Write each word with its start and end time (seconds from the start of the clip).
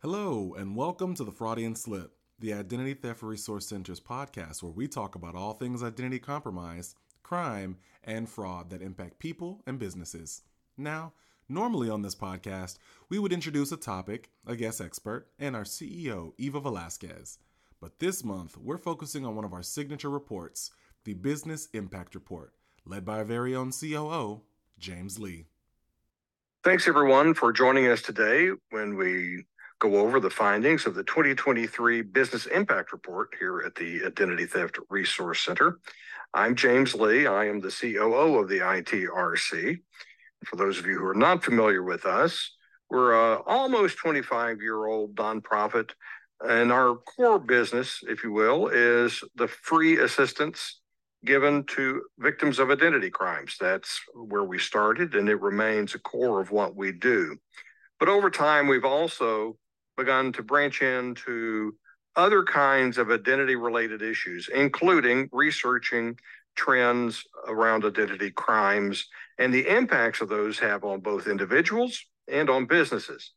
Hello, 0.00 0.54
and 0.56 0.76
welcome 0.76 1.12
to 1.16 1.24
the 1.24 1.32
Fraudian 1.32 1.74
Slip, 1.74 2.12
the 2.38 2.52
Identity 2.52 2.94
Theft 2.94 3.20
Resource 3.20 3.66
Center's 3.66 3.98
podcast, 3.98 4.62
where 4.62 4.70
we 4.70 4.86
talk 4.86 5.16
about 5.16 5.34
all 5.34 5.54
things 5.54 5.82
identity 5.82 6.20
compromise, 6.20 6.94
crime, 7.24 7.78
and 8.04 8.28
fraud 8.28 8.70
that 8.70 8.80
impact 8.80 9.18
people 9.18 9.60
and 9.66 9.76
businesses. 9.80 10.42
Now, 10.76 11.14
normally 11.48 11.90
on 11.90 12.02
this 12.02 12.14
podcast, 12.14 12.78
we 13.08 13.18
would 13.18 13.32
introduce 13.32 13.72
a 13.72 13.76
topic, 13.76 14.30
a 14.46 14.54
guest 14.54 14.80
expert, 14.80 15.32
and 15.36 15.56
our 15.56 15.64
CEO, 15.64 16.30
Eva 16.38 16.60
Velasquez. 16.60 17.38
But 17.80 17.98
this 17.98 18.22
month, 18.22 18.56
we're 18.56 18.78
focusing 18.78 19.26
on 19.26 19.34
one 19.34 19.44
of 19.44 19.52
our 19.52 19.64
signature 19.64 20.10
reports, 20.10 20.70
the 21.02 21.14
Business 21.14 21.66
Impact 21.72 22.14
Report, 22.14 22.54
led 22.86 23.04
by 23.04 23.18
our 23.18 23.24
very 23.24 23.56
own 23.56 23.72
COO, 23.72 24.42
James 24.78 25.18
Lee. 25.18 25.46
Thanks, 26.62 26.86
everyone, 26.86 27.34
for 27.34 27.52
joining 27.52 27.88
us 27.88 28.00
today 28.00 28.50
when 28.70 28.96
we 28.96 29.44
go 29.78 29.96
over 29.96 30.18
the 30.18 30.30
findings 30.30 30.86
of 30.86 30.94
the 30.96 31.04
2023 31.04 32.02
Business 32.02 32.46
Impact 32.46 32.90
Report 32.90 33.28
here 33.38 33.60
at 33.60 33.76
the 33.76 34.04
Identity 34.04 34.44
Theft 34.44 34.76
Resource 34.90 35.44
Center. 35.44 35.78
I'm 36.34 36.56
James 36.56 36.94
Lee. 36.94 37.28
I 37.28 37.46
am 37.46 37.60
the 37.60 37.70
COO 37.70 38.38
of 38.38 38.48
the 38.48 38.58
ITRC. 38.58 39.78
For 40.46 40.56
those 40.56 40.80
of 40.80 40.86
you 40.86 40.98
who 40.98 41.06
are 41.06 41.14
not 41.14 41.44
familiar 41.44 41.84
with 41.84 42.06
us, 42.06 42.56
we're 42.90 43.12
a 43.12 43.40
almost 43.42 43.98
25 43.98 44.60
year 44.60 44.86
old 44.86 45.14
nonprofit, 45.14 45.90
and 46.40 46.72
our 46.72 46.96
core 46.96 47.38
business, 47.38 48.00
if 48.08 48.24
you 48.24 48.32
will, 48.32 48.68
is 48.68 49.22
the 49.36 49.46
free 49.46 50.00
assistance 50.00 50.80
given 51.24 51.64
to 51.64 52.02
victims 52.18 52.58
of 52.58 52.70
identity 52.70 53.10
crimes. 53.10 53.56
That's 53.60 54.00
where 54.14 54.44
we 54.44 54.58
started, 54.58 55.14
and 55.14 55.28
it 55.28 55.40
remains 55.40 55.94
a 55.94 56.00
core 56.00 56.40
of 56.40 56.50
what 56.50 56.74
we 56.74 56.90
do. 56.90 57.36
But 58.00 58.08
over 58.08 58.30
time, 58.30 58.66
we've 58.66 58.84
also 58.84 59.56
begun 59.98 60.32
to 60.32 60.42
branch 60.42 60.80
into 60.80 61.74
other 62.16 62.42
kinds 62.42 62.96
of 62.96 63.10
identity 63.10 63.56
related 63.56 64.00
issues, 64.00 64.48
including 64.54 65.28
researching 65.32 66.16
trends 66.56 67.22
around 67.46 67.84
identity 67.84 68.30
crimes 68.30 69.06
and 69.38 69.52
the 69.52 69.68
impacts 69.68 70.20
of 70.20 70.28
those 70.28 70.58
have 70.58 70.84
on 70.84 71.00
both 71.00 71.28
individuals 71.28 72.04
and 72.26 72.48
on 72.48 72.66
businesses. 72.66 73.32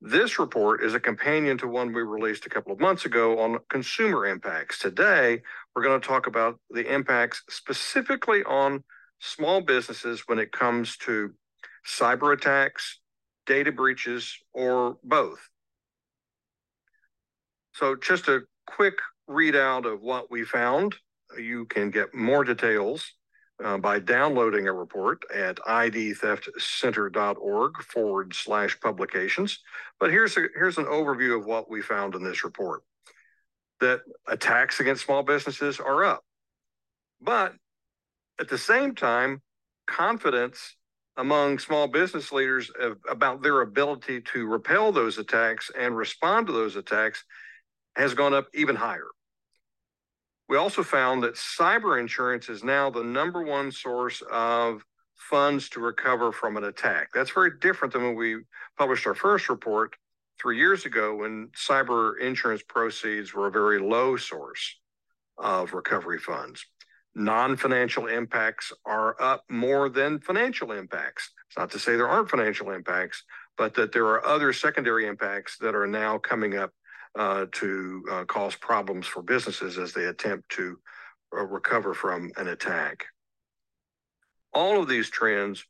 This 0.00 0.38
report 0.38 0.82
is 0.82 0.94
a 0.94 1.00
companion 1.00 1.56
to 1.58 1.68
one 1.68 1.92
we 1.92 2.02
released 2.02 2.46
a 2.46 2.50
couple 2.50 2.72
of 2.72 2.80
months 2.80 3.04
ago 3.04 3.38
on 3.38 3.58
consumer 3.70 4.26
impacts. 4.26 4.80
Today, 4.80 5.40
we're 5.74 5.82
going 5.82 6.00
to 6.00 6.06
talk 6.06 6.26
about 6.26 6.58
the 6.70 6.92
impacts 6.92 7.42
specifically 7.48 8.42
on 8.42 8.82
small 9.20 9.60
businesses 9.60 10.24
when 10.26 10.40
it 10.40 10.50
comes 10.50 10.96
to 10.98 11.32
cyber 11.86 12.32
attacks, 12.32 13.00
data 13.46 13.70
breaches, 13.70 14.36
or 14.52 14.98
both. 15.04 15.38
So 17.72 17.96
just 17.96 18.28
a 18.28 18.42
quick 18.66 18.98
readout 19.28 19.90
of 19.90 20.02
what 20.02 20.30
we 20.30 20.44
found. 20.44 20.94
You 21.38 21.64
can 21.66 21.90
get 21.90 22.14
more 22.14 22.44
details 22.44 23.10
uh, 23.62 23.76
by 23.78 23.98
downloading 23.98 24.68
a 24.68 24.72
report 24.72 25.22
at 25.34 25.56
idtheftcenter.org 25.56 27.82
forward 27.82 28.34
slash 28.34 28.78
publications. 28.80 29.58
But 29.98 30.10
here's, 30.10 30.36
a, 30.36 30.42
here's 30.54 30.78
an 30.78 30.86
overview 30.86 31.38
of 31.38 31.46
what 31.46 31.70
we 31.70 31.80
found 31.80 32.14
in 32.14 32.22
this 32.22 32.44
report. 32.44 32.82
That 33.80 34.02
attacks 34.28 34.80
against 34.80 35.04
small 35.04 35.22
businesses 35.22 35.80
are 35.80 36.04
up. 36.04 36.22
But 37.20 37.54
at 38.38 38.48
the 38.48 38.58
same 38.58 38.94
time, 38.94 39.42
confidence 39.86 40.76
among 41.16 41.58
small 41.58 41.88
business 41.88 42.32
leaders 42.32 42.70
about 43.08 43.42
their 43.42 43.60
ability 43.60 44.22
to 44.32 44.46
repel 44.46 44.92
those 44.92 45.18
attacks 45.18 45.70
and 45.78 45.94
respond 45.96 46.46
to 46.46 46.52
those 46.52 46.76
attacks 46.76 47.24
has 47.96 48.14
gone 48.14 48.34
up 48.34 48.48
even 48.54 48.76
higher. 48.76 49.08
We 50.48 50.56
also 50.56 50.82
found 50.82 51.22
that 51.22 51.34
cyber 51.34 51.98
insurance 51.98 52.48
is 52.48 52.62
now 52.62 52.90
the 52.90 53.04
number 53.04 53.42
one 53.42 53.72
source 53.72 54.22
of 54.30 54.84
funds 55.16 55.68
to 55.70 55.80
recover 55.80 56.32
from 56.32 56.56
an 56.56 56.64
attack. 56.64 57.08
That's 57.14 57.30
very 57.30 57.52
different 57.60 57.94
than 57.94 58.02
when 58.02 58.16
we 58.16 58.38
published 58.76 59.06
our 59.06 59.14
first 59.14 59.48
report 59.48 59.94
three 60.40 60.58
years 60.58 60.84
ago 60.84 61.16
when 61.16 61.48
cyber 61.56 62.20
insurance 62.20 62.62
proceeds 62.68 63.32
were 63.32 63.46
a 63.46 63.50
very 63.52 63.78
low 63.78 64.16
source 64.16 64.78
of 65.38 65.72
recovery 65.72 66.18
funds. 66.18 66.66
Non 67.14 67.56
financial 67.56 68.06
impacts 68.06 68.72
are 68.86 69.20
up 69.20 69.44
more 69.48 69.88
than 69.88 70.18
financial 70.18 70.72
impacts. 70.72 71.30
It's 71.48 71.58
not 71.58 71.70
to 71.72 71.78
say 71.78 71.96
there 71.96 72.08
aren't 72.08 72.30
financial 72.30 72.70
impacts, 72.70 73.22
but 73.56 73.74
that 73.74 73.92
there 73.92 74.06
are 74.06 74.24
other 74.24 74.52
secondary 74.52 75.06
impacts 75.06 75.58
that 75.58 75.74
are 75.74 75.86
now 75.86 76.18
coming 76.18 76.56
up 76.56 76.72
uh, 77.18 77.46
to 77.52 78.04
uh, 78.10 78.24
cause 78.24 78.54
problems 78.56 79.06
for 79.06 79.22
businesses 79.22 79.78
as 79.78 79.92
they 79.92 80.04
attempt 80.04 80.48
to 80.50 80.78
uh, 81.36 81.44
recover 81.44 81.94
from 81.94 82.30
an 82.36 82.48
attack. 82.48 83.04
All 84.52 84.80
of 84.80 84.88
these 84.88 85.10
trends 85.10 85.64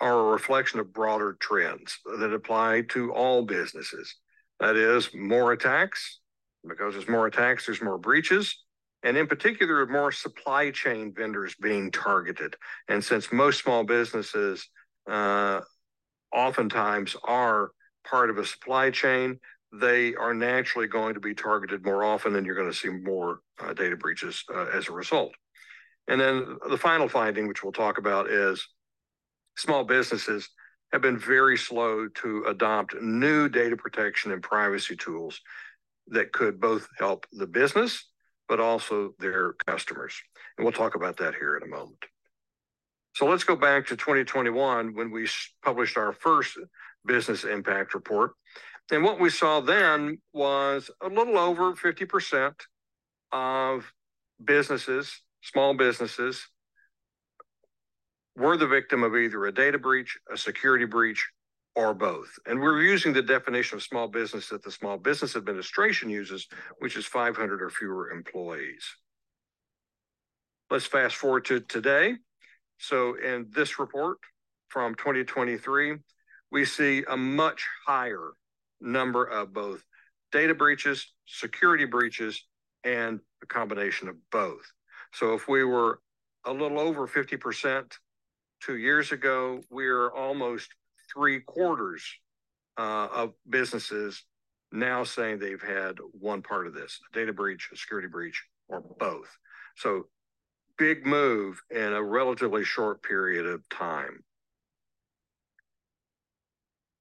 are 0.00 0.20
a 0.20 0.30
reflection 0.30 0.80
of 0.80 0.92
broader 0.92 1.36
trends 1.40 1.98
that 2.18 2.32
apply 2.32 2.82
to 2.90 3.12
all 3.12 3.42
businesses. 3.44 4.16
That 4.60 4.76
is, 4.76 5.10
more 5.14 5.52
attacks. 5.52 6.20
Because 6.66 6.94
there's 6.94 7.08
more 7.08 7.26
attacks, 7.26 7.66
there's 7.66 7.82
more 7.82 7.98
breaches. 7.98 8.64
And 9.04 9.16
in 9.16 9.28
particular, 9.28 9.86
more 9.86 10.10
supply 10.10 10.70
chain 10.70 11.14
vendors 11.16 11.54
being 11.60 11.90
targeted. 11.90 12.56
And 12.88 13.02
since 13.02 13.32
most 13.32 13.62
small 13.62 13.84
businesses 13.84 14.68
uh, 15.08 15.60
oftentimes 16.32 17.16
are 17.24 17.70
part 18.04 18.30
of 18.30 18.38
a 18.38 18.44
supply 18.44 18.90
chain, 18.90 19.38
they 19.72 20.14
are 20.14 20.34
naturally 20.34 20.86
going 20.86 21.14
to 21.14 21.20
be 21.20 21.34
targeted 21.34 21.84
more 21.84 22.04
often, 22.04 22.36
and 22.36 22.46
you're 22.46 22.54
going 22.54 22.70
to 22.70 22.76
see 22.76 22.88
more 22.88 23.40
uh, 23.60 23.72
data 23.72 23.96
breaches 23.96 24.44
uh, 24.54 24.66
as 24.66 24.88
a 24.88 24.92
result. 24.92 25.34
And 26.08 26.20
then 26.20 26.56
the 26.68 26.78
final 26.78 27.08
finding, 27.08 27.46
which 27.48 27.62
we'll 27.62 27.72
talk 27.72 27.98
about, 27.98 28.30
is 28.30 28.66
small 29.56 29.84
businesses 29.84 30.48
have 30.92 31.02
been 31.02 31.18
very 31.18 31.58
slow 31.58 32.08
to 32.08 32.44
adopt 32.48 33.00
new 33.02 33.48
data 33.48 33.76
protection 33.76 34.32
and 34.32 34.42
privacy 34.42 34.96
tools 34.96 35.40
that 36.06 36.32
could 36.32 36.58
both 36.58 36.88
help 36.98 37.26
the 37.32 37.46
business 37.46 38.04
but 38.48 38.60
also 38.60 39.14
their 39.18 39.52
customers. 39.66 40.14
And 40.56 40.64
we'll 40.64 40.72
talk 40.72 40.94
about 40.94 41.18
that 41.18 41.34
here 41.34 41.56
in 41.56 41.62
a 41.62 41.66
moment. 41.66 42.02
So 43.14 43.26
let's 43.26 43.44
go 43.44 43.56
back 43.56 43.86
to 43.86 43.96
2021 43.96 44.94
when 44.94 45.10
we 45.10 45.28
published 45.62 45.96
our 45.96 46.12
first 46.12 46.58
business 47.04 47.44
impact 47.44 47.94
report. 47.94 48.32
And 48.90 49.04
what 49.04 49.20
we 49.20 49.28
saw 49.28 49.60
then 49.60 50.18
was 50.32 50.90
a 51.02 51.08
little 51.08 51.38
over 51.38 51.74
50% 51.74 52.54
of 53.32 53.92
businesses, 54.42 55.20
small 55.42 55.74
businesses, 55.74 56.48
were 58.36 58.56
the 58.56 58.66
victim 58.66 59.02
of 59.02 59.14
either 59.14 59.44
a 59.44 59.52
data 59.52 59.78
breach, 59.78 60.16
a 60.32 60.36
security 60.36 60.86
breach, 60.86 61.28
or 61.74 61.92
both. 61.92 62.38
And 62.46 62.60
we're 62.60 62.82
using 62.82 63.12
the 63.12 63.22
definition 63.22 63.76
of 63.76 63.82
small 63.82 64.08
business 64.08 64.48
that 64.48 64.62
the 64.62 64.70
Small 64.70 64.96
Business 64.96 65.36
Administration 65.36 66.08
uses, 66.08 66.46
which 66.78 66.96
is 66.96 67.04
500 67.04 67.62
or 67.62 67.70
fewer 67.70 68.10
employees. 68.10 68.84
Let's 70.70 70.86
fast 70.86 71.16
forward 71.16 71.44
to 71.46 71.60
today. 71.60 72.14
So, 72.78 73.14
in 73.14 73.46
this 73.50 73.78
report 73.78 74.18
from 74.68 74.94
2023, 74.94 75.96
we 76.50 76.64
see 76.64 77.04
a 77.08 77.16
much 77.16 77.66
higher 77.86 78.32
number 78.80 79.24
of 79.24 79.52
both 79.52 79.82
data 80.32 80.54
breaches, 80.54 81.12
security 81.26 81.84
breaches, 81.84 82.44
and 82.84 83.20
a 83.42 83.46
combination 83.46 84.08
of 84.08 84.16
both. 84.30 84.70
So 85.12 85.34
if 85.34 85.48
we 85.48 85.64
were 85.64 86.00
a 86.44 86.52
little 86.52 86.78
over 86.78 87.06
50% 87.06 87.92
two 88.62 88.76
years 88.76 89.12
ago, 89.12 89.60
we're 89.70 90.10
almost 90.12 90.68
three 91.12 91.40
quarters 91.40 92.04
uh, 92.78 93.08
of 93.12 93.32
businesses 93.48 94.22
now 94.70 95.02
saying 95.02 95.38
they've 95.38 95.62
had 95.62 95.96
one 96.12 96.42
part 96.42 96.66
of 96.66 96.74
this 96.74 97.00
a 97.10 97.18
data 97.18 97.32
breach, 97.32 97.68
a 97.72 97.76
security 97.76 98.08
breach, 98.08 98.44
or 98.68 98.82
both. 98.98 99.28
So 99.76 100.06
big 100.76 101.06
move 101.06 101.60
in 101.70 101.92
a 101.92 102.02
relatively 102.02 102.64
short 102.64 103.02
period 103.02 103.46
of 103.46 103.66
time. 103.68 104.22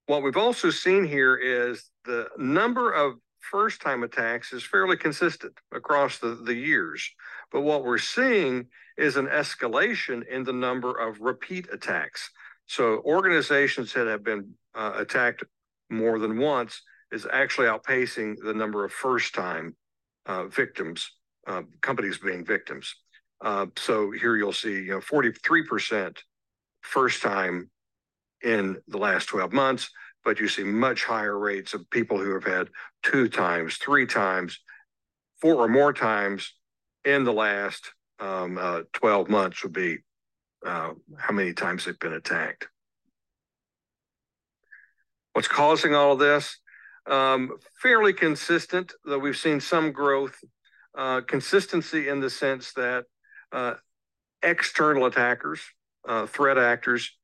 What 0.08 0.24
we've 0.24 0.38
also 0.38 0.70
seen 0.70 1.06
here 1.06 1.36
is 1.36 1.90
the 2.06 2.30
number 2.38 2.92
of 2.92 3.16
first 3.42 3.82
time 3.82 4.04
attacks 4.04 4.54
is 4.54 4.64
fairly 4.64 4.96
consistent 4.96 5.54
across 5.74 6.18
the, 6.20 6.40
the 6.44 6.54
years. 6.54 7.10
But 7.52 7.62
what 7.62 7.84
we're 7.84 7.98
seeing 7.98 8.68
is 8.98 9.18
an 9.18 9.28
escalation 9.28 10.26
in 10.28 10.44
the 10.44 10.54
number 10.54 10.98
of 10.98 11.20
repeat 11.20 11.68
attacks. 11.72 12.30
So 12.68 13.02
organizations 13.06 13.94
that 13.94 14.08
have 14.08 14.24
been 14.24 14.54
uh, 14.74 14.94
attacked 14.96 15.44
more 15.90 16.20
than 16.20 16.40
once 16.40 16.82
is 17.12 17.28
actually 17.32 17.68
outpacing 17.68 18.38
the 18.44 18.54
number 18.54 18.86
of 18.86 18.94
first 18.94 19.36
time 19.36 19.76
uh, 20.26 20.48
victims, 20.48 21.12
uh, 21.48 21.64
companies 21.82 22.18
being 22.18 22.46
victims. 22.46 22.96
Uh, 23.42 23.68
so 23.76 24.12
here 24.12 24.38
you'll 24.38 24.54
see 24.54 24.74
you 24.74 24.92
know, 24.92 25.00
43% 25.00 26.18
first 26.82 27.22
time 27.22 27.70
in 28.44 28.78
the 28.88 28.98
last 28.98 29.28
12 29.28 29.54
months, 29.54 29.90
but 30.24 30.40
you 30.40 30.48
see 30.48 30.64
much 30.64 31.04
higher 31.04 31.38
rates 31.38 31.74
of 31.74 31.90
people 31.90 32.18
who 32.18 32.34
have 32.34 32.44
had 32.44 32.70
two 33.04 33.28
times, 33.30 33.78
three 33.78 34.06
times, 34.06 34.60
four 35.42 35.56
or 35.56 35.68
more 35.68 35.94
times 35.94 36.54
in 37.06 37.24
the 37.24 37.34
last 37.34 37.92
um, 38.20 38.58
uh, 38.60 38.82
12 38.94 39.30
months 39.30 39.64
would 39.64 39.74
be 39.74 39.98
uh, 40.66 40.92
how 41.18 41.34
many 41.34 41.54
times 41.54 41.86
they've 41.86 42.00
been 42.00 42.14
attacked. 42.14 42.68
What's 45.34 45.48
causing 45.48 45.94
all 45.94 46.14
of 46.14 46.20
this? 46.20 46.58
Um, 47.06 47.52
fairly 47.82 48.12
consistent, 48.12 48.92
though 49.06 49.20
we've 49.20 49.38
seen 49.38 49.60
some 49.60 49.92
growth. 49.92 50.36
Uh, 50.98 51.22
consistency 51.22 52.10
in 52.10 52.20
the 52.20 52.30
sense 52.30 52.74
that 52.74 53.06
uh, 53.52 53.76
external 54.42 55.06
attackers, 55.06 55.62
uh, 56.08 56.26
threat 56.26 56.58
actors, 56.58 57.16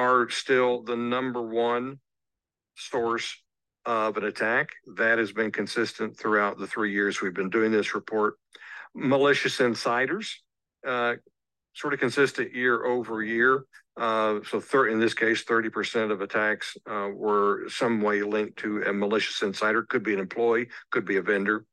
are 0.00 0.30
still 0.30 0.82
the 0.82 0.96
number 0.96 1.42
one 1.42 1.98
source 2.74 3.36
of 3.84 4.16
an 4.16 4.24
attack. 4.24 4.70
That 4.96 5.18
has 5.18 5.30
been 5.30 5.52
consistent 5.52 6.18
throughout 6.18 6.58
the 6.58 6.66
three 6.66 6.90
years 6.90 7.20
we've 7.20 7.34
been 7.34 7.50
doing 7.50 7.70
this 7.70 7.94
report. 7.94 8.34
Malicious 8.94 9.60
insiders, 9.60 10.42
uh, 10.86 11.16
sort 11.74 11.92
of 11.92 12.00
consistent 12.00 12.54
year 12.54 12.86
over 12.86 13.22
year. 13.22 13.64
Uh, 13.94 14.40
so 14.48 14.58
thir- 14.58 14.88
in 14.88 14.98
this 14.98 15.12
case, 15.12 15.44
30% 15.44 16.10
of 16.10 16.22
attacks 16.22 16.78
uh, 16.90 17.10
were 17.12 17.68
some 17.68 18.00
way 18.00 18.22
linked 18.22 18.58
to 18.60 18.82
a 18.84 18.92
malicious 18.94 19.42
insider. 19.42 19.82
Could 19.82 20.02
be 20.02 20.14
an 20.14 20.20
employee, 20.20 20.68
could 20.90 21.04
be 21.04 21.16
a 21.18 21.22
vendor. 21.22 21.66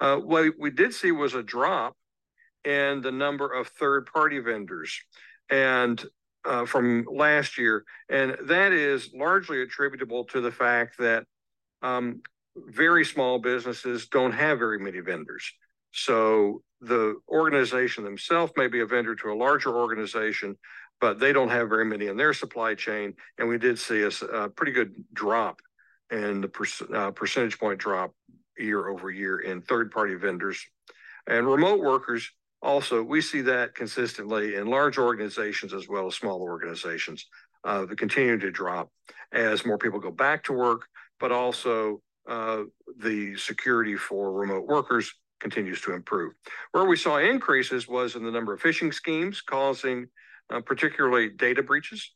Uh, 0.00 0.16
what 0.16 0.54
we 0.58 0.70
did 0.70 0.94
see 0.94 1.12
was 1.12 1.34
a 1.34 1.42
drop 1.42 1.94
in 2.64 3.02
the 3.02 3.12
number 3.12 3.52
of 3.52 3.68
third-party 3.68 4.38
vendors, 4.38 4.98
and 5.50 6.02
uh, 6.46 6.66
from 6.66 7.06
last 7.10 7.58
year, 7.58 7.84
and 8.08 8.36
that 8.44 8.72
is 8.72 9.10
largely 9.14 9.62
attributable 9.62 10.24
to 10.24 10.40
the 10.40 10.52
fact 10.52 10.98
that 10.98 11.24
um, 11.82 12.22
very 12.56 13.04
small 13.04 13.38
businesses 13.38 14.08
don't 14.08 14.32
have 14.32 14.58
very 14.58 14.78
many 14.78 15.00
vendors. 15.00 15.52
So 15.92 16.62
the 16.80 17.16
organization 17.28 18.04
themselves 18.04 18.52
may 18.56 18.68
be 18.68 18.80
a 18.80 18.86
vendor 18.86 19.14
to 19.16 19.32
a 19.32 19.34
larger 19.34 19.74
organization, 19.74 20.56
but 21.00 21.18
they 21.18 21.32
don't 21.32 21.48
have 21.50 21.68
very 21.68 21.84
many 21.84 22.06
in 22.06 22.16
their 22.16 22.32
supply 22.32 22.74
chain. 22.74 23.14
And 23.38 23.48
we 23.48 23.58
did 23.58 23.78
see 23.78 24.02
a, 24.02 24.26
a 24.26 24.48
pretty 24.48 24.72
good 24.72 24.92
drop 25.12 25.60
in 26.10 26.40
the 26.40 26.48
per, 26.48 26.64
uh, 26.94 27.10
percentage 27.10 27.58
point 27.58 27.80
drop 27.80 28.12
year 28.58 28.88
over 28.88 29.10
year 29.10 29.40
in 29.40 29.62
third 29.62 29.90
party 29.90 30.14
vendors. 30.14 30.64
And 31.26 31.46
remote 31.46 31.80
workers 31.80 32.30
also, 32.66 33.00
we 33.00 33.20
see 33.20 33.42
that 33.42 33.76
consistently 33.76 34.56
in 34.56 34.66
large 34.66 34.98
organizations 34.98 35.72
as 35.72 35.88
well 35.88 36.08
as 36.08 36.16
small 36.16 36.40
organizations, 36.40 37.24
uh, 37.62 37.86
continue 37.96 38.38
to 38.38 38.50
drop 38.50 38.90
as 39.32 39.64
more 39.64 39.78
people 39.78 40.00
go 40.00 40.10
back 40.10 40.42
to 40.44 40.52
work, 40.52 40.88
but 41.20 41.30
also 41.30 42.02
uh, 42.28 42.62
the 42.98 43.36
security 43.36 43.94
for 43.94 44.32
remote 44.32 44.66
workers 44.66 45.14
continues 45.38 45.80
to 45.82 45.92
improve. 45.94 46.32
Where 46.72 46.86
we 46.86 46.96
saw 46.96 47.18
increases 47.18 47.86
was 47.86 48.16
in 48.16 48.24
the 48.24 48.32
number 48.32 48.52
of 48.52 48.60
phishing 48.60 48.92
schemes 48.92 49.40
causing 49.40 50.08
uh, 50.52 50.60
particularly 50.60 51.28
data 51.28 51.62
breaches 51.62 52.14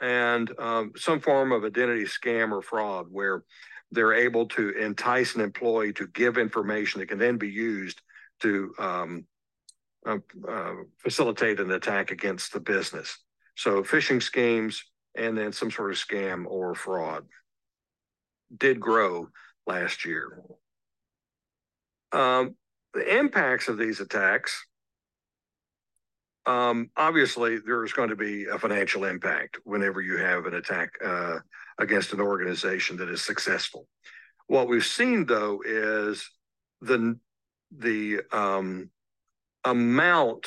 and 0.00 0.48
um, 0.60 0.92
some 0.96 1.18
form 1.18 1.50
of 1.50 1.64
identity 1.64 2.04
scam 2.04 2.52
or 2.52 2.62
fraud 2.62 3.06
where 3.10 3.42
they're 3.90 4.14
able 4.14 4.46
to 4.46 4.70
entice 4.78 5.34
an 5.34 5.40
employee 5.40 5.92
to 5.94 6.06
give 6.08 6.38
information 6.38 7.00
that 7.00 7.08
can 7.08 7.18
then 7.18 7.36
be 7.36 7.48
used 7.48 8.00
to 8.40 8.72
um, 8.78 9.26
uh, 10.06 10.18
uh, 10.48 10.74
facilitate 10.98 11.60
an 11.60 11.70
attack 11.70 12.10
against 12.10 12.52
the 12.52 12.60
business. 12.60 13.18
So 13.56 13.82
phishing 13.82 14.22
schemes 14.22 14.84
and 15.16 15.36
then 15.36 15.52
some 15.52 15.70
sort 15.70 15.90
of 15.90 15.96
scam 15.96 16.44
or 16.46 16.74
fraud 16.74 17.24
did 18.56 18.80
grow 18.80 19.28
last 19.66 20.04
year. 20.04 20.42
Um, 22.12 22.54
the 22.94 23.18
impacts 23.18 23.68
of 23.68 23.76
these 23.76 24.00
attacks, 24.00 24.64
um, 26.46 26.90
obviously, 26.96 27.58
there's 27.58 27.92
going 27.92 28.08
to 28.08 28.16
be 28.16 28.46
a 28.46 28.58
financial 28.58 29.04
impact 29.04 29.58
whenever 29.64 30.00
you 30.00 30.16
have 30.16 30.46
an 30.46 30.54
attack 30.54 30.90
uh, 31.04 31.38
against 31.78 32.14
an 32.14 32.20
organization 32.20 32.96
that 32.96 33.10
is 33.10 33.22
successful. 33.22 33.86
What 34.46 34.68
we've 34.68 34.84
seen, 34.84 35.26
though, 35.26 35.60
is 35.64 36.26
the 36.80 37.18
the 37.76 38.20
um, 38.32 38.88
amount 39.64 40.46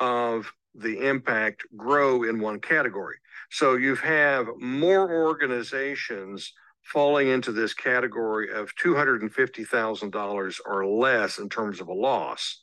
of 0.00 0.52
the 0.74 1.08
impact 1.08 1.64
grow 1.76 2.22
in 2.22 2.40
one 2.40 2.60
category. 2.60 3.16
So 3.50 3.74
you 3.74 3.94
have 3.96 4.46
more 4.58 5.10
organizations 5.10 6.52
falling 6.82 7.28
into 7.28 7.52
this 7.52 7.74
category 7.74 8.50
of 8.52 8.74
$250,000 8.76 10.60
or 10.66 10.86
less 10.86 11.38
in 11.38 11.48
terms 11.48 11.80
of 11.80 11.88
a 11.88 11.92
loss. 11.92 12.62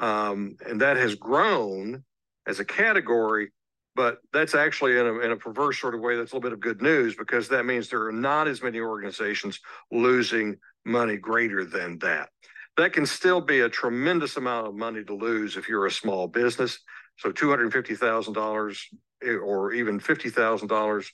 Um, 0.00 0.56
and 0.66 0.80
that 0.80 0.96
has 0.96 1.14
grown 1.14 2.04
as 2.46 2.60
a 2.60 2.64
category, 2.64 3.52
but 3.94 4.18
that's 4.32 4.54
actually 4.54 4.98
in 4.98 5.06
a, 5.06 5.18
in 5.20 5.30
a 5.32 5.36
perverse 5.36 5.80
sort 5.80 5.94
of 5.94 6.00
way. 6.00 6.16
That's 6.16 6.32
a 6.32 6.36
little 6.36 6.48
bit 6.48 6.54
of 6.54 6.60
good 6.60 6.82
news 6.82 7.14
because 7.14 7.48
that 7.48 7.66
means 7.66 7.88
there 7.88 8.06
are 8.06 8.12
not 8.12 8.48
as 8.48 8.62
many 8.62 8.80
organizations 8.80 9.60
losing 9.92 10.56
money 10.84 11.16
greater 11.16 11.64
than 11.64 11.98
that. 11.98 12.30
That 12.78 12.94
can 12.94 13.04
still 13.04 13.42
be 13.42 13.60
a 13.60 13.68
tremendous 13.68 14.36
amount 14.36 14.68
of 14.68 14.74
money 14.74 15.04
to 15.04 15.14
lose 15.14 15.56
if 15.56 15.68
you're 15.68 15.86
a 15.86 15.90
small 15.90 16.28
business. 16.28 16.78
So 17.18 17.30
$250,000 17.30 18.78
eh, 19.24 19.32
or 19.32 19.72
even 19.72 20.00
$50,000 20.00 21.04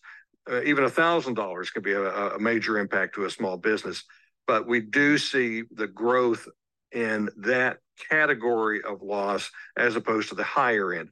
uh, 0.51 0.63
even 0.63 0.85
a 0.85 0.91
thousand 0.91 1.35
dollars 1.35 1.71
can 1.71 1.83
be 1.83 1.93
a, 1.93 2.03
a 2.03 2.39
major 2.39 2.79
impact 2.79 3.15
to 3.15 3.25
a 3.25 3.31
small 3.31 3.57
business. 3.57 4.05
But 4.47 4.67
we 4.67 4.81
do 4.81 5.17
see 5.17 5.63
the 5.75 5.87
growth 5.87 6.47
in 6.93 7.31
that 7.39 7.79
category 8.11 8.83
of 8.83 9.03
loss 9.03 9.51
as 9.77 9.97
opposed 9.97 10.29
to 10.29 10.35
the 10.35 10.45
higher 10.45 10.93
end. 10.93 11.09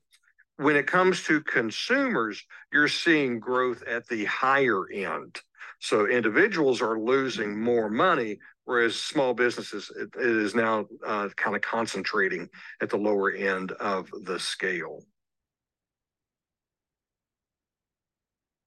When 0.57 0.77
it 0.77 0.87
comes 0.87 1.23
to 1.25 1.41
consumers, 1.41 2.45
you're 2.73 2.89
seeing 2.89 3.41
growth 3.41 3.83
at 3.85 4.07
the 4.07 4.27
higher 4.27 4.89
end. 4.93 5.41
So 5.81 6.07
individuals 6.07 6.83
are 6.83 7.01
losing 7.01 7.61
more 7.61 7.89
money, 7.89 8.39
whereas 8.73 8.97
small 8.97 9.35
businesses, 9.35 9.91
it, 9.97 10.09
it 10.19 10.37
is 10.37 10.55
now 10.55 10.87
uh, 11.07 11.29
kind 11.37 11.55
of 11.55 11.63
concentrating 11.63 12.49
at 12.81 12.89
the 12.89 12.97
lower 12.97 13.31
end 13.31 13.73
of 13.73 14.09
the 14.25 14.39
scale. 14.41 15.01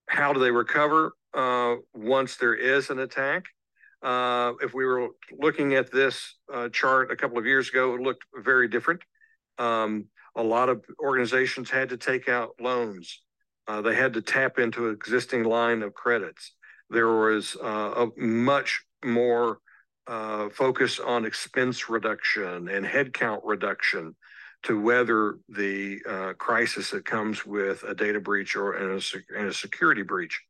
how 0.07 0.33
do 0.33 0.39
they 0.39 0.51
recover 0.51 1.13
uh, 1.33 1.75
once 1.93 2.37
there 2.37 2.55
is 2.55 2.89
an 2.89 2.99
attack? 2.99 3.45
Uh, 4.01 4.53
if 4.61 4.73
we 4.73 4.85
were 4.85 5.09
looking 5.37 5.73
at 5.73 5.91
this 5.91 6.35
uh, 6.53 6.69
chart 6.69 7.11
a 7.11 7.15
couple 7.15 7.37
of 7.37 7.45
years 7.45 7.69
ago, 7.69 7.95
it 7.95 8.01
looked 8.01 8.23
very 8.43 8.67
different. 8.67 9.01
Um, 9.57 10.05
a 10.35 10.43
lot 10.43 10.69
of 10.69 10.83
organizations 10.99 11.69
had 11.69 11.89
to 11.89 11.97
take 11.97 12.29
out 12.29 12.51
loans. 12.59 13.21
Uh, 13.67 13.81
they 13.81 13.95
had 13.95 14.13
to 14.13 14.21
tap 14.21 14.59
into 14.59 14.89
existing 14.89 15.43
line 15.43 15.81
of 15.81 15.93
credits. 15.93 16.53
There 16.89 17.07
was 17.07 17.57
uh, 17.61 18.05
a 18.05 18.19
much 18.19 18.83
more 19.03 19.59
uh, 20.07 20.49
focus 20.49 20.99
on 20.99 21.25
expense 21.25 21.89
reduction 21.89 22.67
and 22.67 22.85
headcount 22.85 23.41
reduction 23.43 24.15
to 24.63 24.81
weather 24.81 25.37
the 25.49 25.99
uh, 26.09 26.33
crisis 26.33 26.91
that 26.91 27.05
comes 27.05 27.45
with 27.45 27.83
a 27.83 27.93
data 27.93 28.19
breach 28.19 28.55
or 28.55 28.73
and 28.73 29.01
a, 29.01 29.37
and 29.37 29.47
a 29.47 29.53
security 29.53 30.01
breach. 30.01 30.41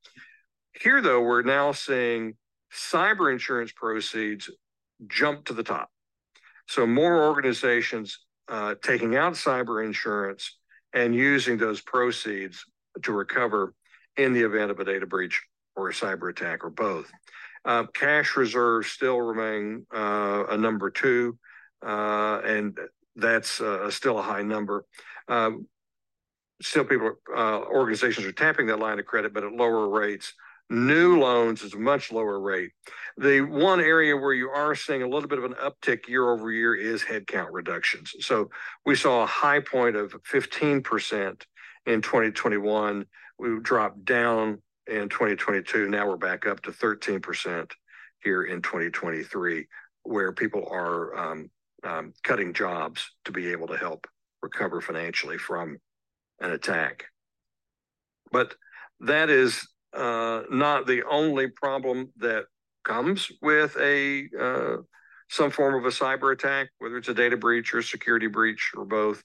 Here, 0.74 1.02
though, 1.02 1.22
we're 1.22 1.42
now 1.42 1.72
seeing 1.72 2.36
cyber 2.74 3.32
insurance 3.32 3.72
proceeds 3.74 4.50
jump 5.08 5.46
to 5.46 5.54
the 5.54 5.64
top. 5.64 5.90
So 6.68 6.86
more 6.86 7.28
organizations 7.28 8.20
uh, 8.48 8.76
taking 8.82 9.16
out 9.16 9.34
cyber 9.34 9.86
insurance 9.86 10.58
and 10.94 11.14
using 11.14 11.58
those 11.58 11.82
proceeds 11.82 12.64
to 13.04 13.12
recover 13.12 13.74
in 14.18 14.34
the 14.34 14.42
event 14.42 14.72
of 14.72 14.80
a 14.80 14.86
data 14.86 15.06
breach 15.06 15.44
or 15.76 15.90
a 15.90 15.94
cyber 15.94 16.30
attack 16.30 16.64
or 16.64 16.70
both. 16.70 17.12
Uh, 17.66 17.86
cash 17.94 18.38
reserves 18.38 18.88
still 18.88 19.20
remain 19.20 19.86
uh, 19.94 20.46
a 20.50 20.58
number 20.58 20.90
two, 20.92 21.38
uh, 21.86 22.40
and 22.46 22.78
that's 23.16 23.60
uh, 23.60 23.90
still 23.90 24.20
a 24.20 24.22
high 24.22 24.44
number. 24.44 24.86
Um, 25.28 25.68
still, 26.62 26.86
people, 26.86 27.14
uh, 27.36 27.62
organizations 27.62 28.26
are 28.26 28.32
tapping 28.32 28.68
that 28.68 28.80
line 28.80 29.00
of 29.00 29.06
credit, 29.06 29.34
but 29.34 29.44
at 29.44 29.52
lower 29.52 29.90
rates. 29.90 30.34
New 30.70 31.20
loans 31.20 31.62
is 31.62 31.76
a 31.76 31.80
much 31.80 32.12
lower 32.12 32.40
rate. 32.40 32.72
The 33.18 33.42
one 33.42 33.80
area 33.80 34.18
where 34.18 34.34
you 34.34 34.50
are 34.50 34.74
seeing 34.74 35.04
a 35.04 35.08
little 35.08 35.30
bit 35.30 35.38
of 35.38 35.44
an 35.44 35.54
uptick 35.54 36.08
year 36.08 36.32
over 36.32 36.52
year 36.52 36.74
is 36.74 37.04
headcount 37.04 37.50
reductions. 37.52 38.16
So 38.22 38.50
we 38.84 38.96
saw 38.96 39.22
a 39.22 39.28
high 39.28 39.60
point 39.60 39.96
of 39.96 40.14
15% 40.24 41.44
in 41.86 42.02
2021. 42.02 43.06
We 43.38 43.60
dropped 43.60 44.06
down 44.06 44.64
in 44.88 45.10
2022. 45.10 45.90
Now 45.90 46.08
we're 46.08 46.18
back 46.18 46.46
up 46.46 46.62
to 46.64 46.72
13% 46.72 47.72
here 48.24 48.44
in 48.44 48.62
2023, 48.62 49.68
where 50.04 50.32
people 50.32 50.68
are 50.72 51.16
um, 51.18 51.50
um, 51.84 52.14
cutting 52.24 52.54
jobs 52.54 53.12
to 53.26 53.32
be 53.32 53.52
able 53.52 53.68
to 53.68 53.78
help 53.78 54.08
recover 54.42 54.82
financially 54.82 55.38
from 55.38 55.78
an 56.40 56.52
attack. 56.52 57.06
But 58.32 58.56
that 59.02 59.30
is 59.30 59.68
uh, 59.94 60.44
not 60.50 60.88
the 60.88 61.04
only 61.10 61.48
problem 61.48 62.12
that 62.18 62.46
comes 62.84 63.32
with 63.42 63.76
a 63.80 64.28
uh, 64.40 64.78
some 65.30 65.50
form 65.50 65.76
of 65.76 65.86
a 65.86 65.96
cyber 65.96 66.34
attack, 66.34 66.70
whether 66.78 66.98
it's 66.98 67.10
a 67.10 67.14
data 67.14 67.38
breach 67.38 67.74
or 67.74 67.82
security 67.82 68.28
breach 68.28 68.72
or 68.76 68.86
both. 68.86 69.24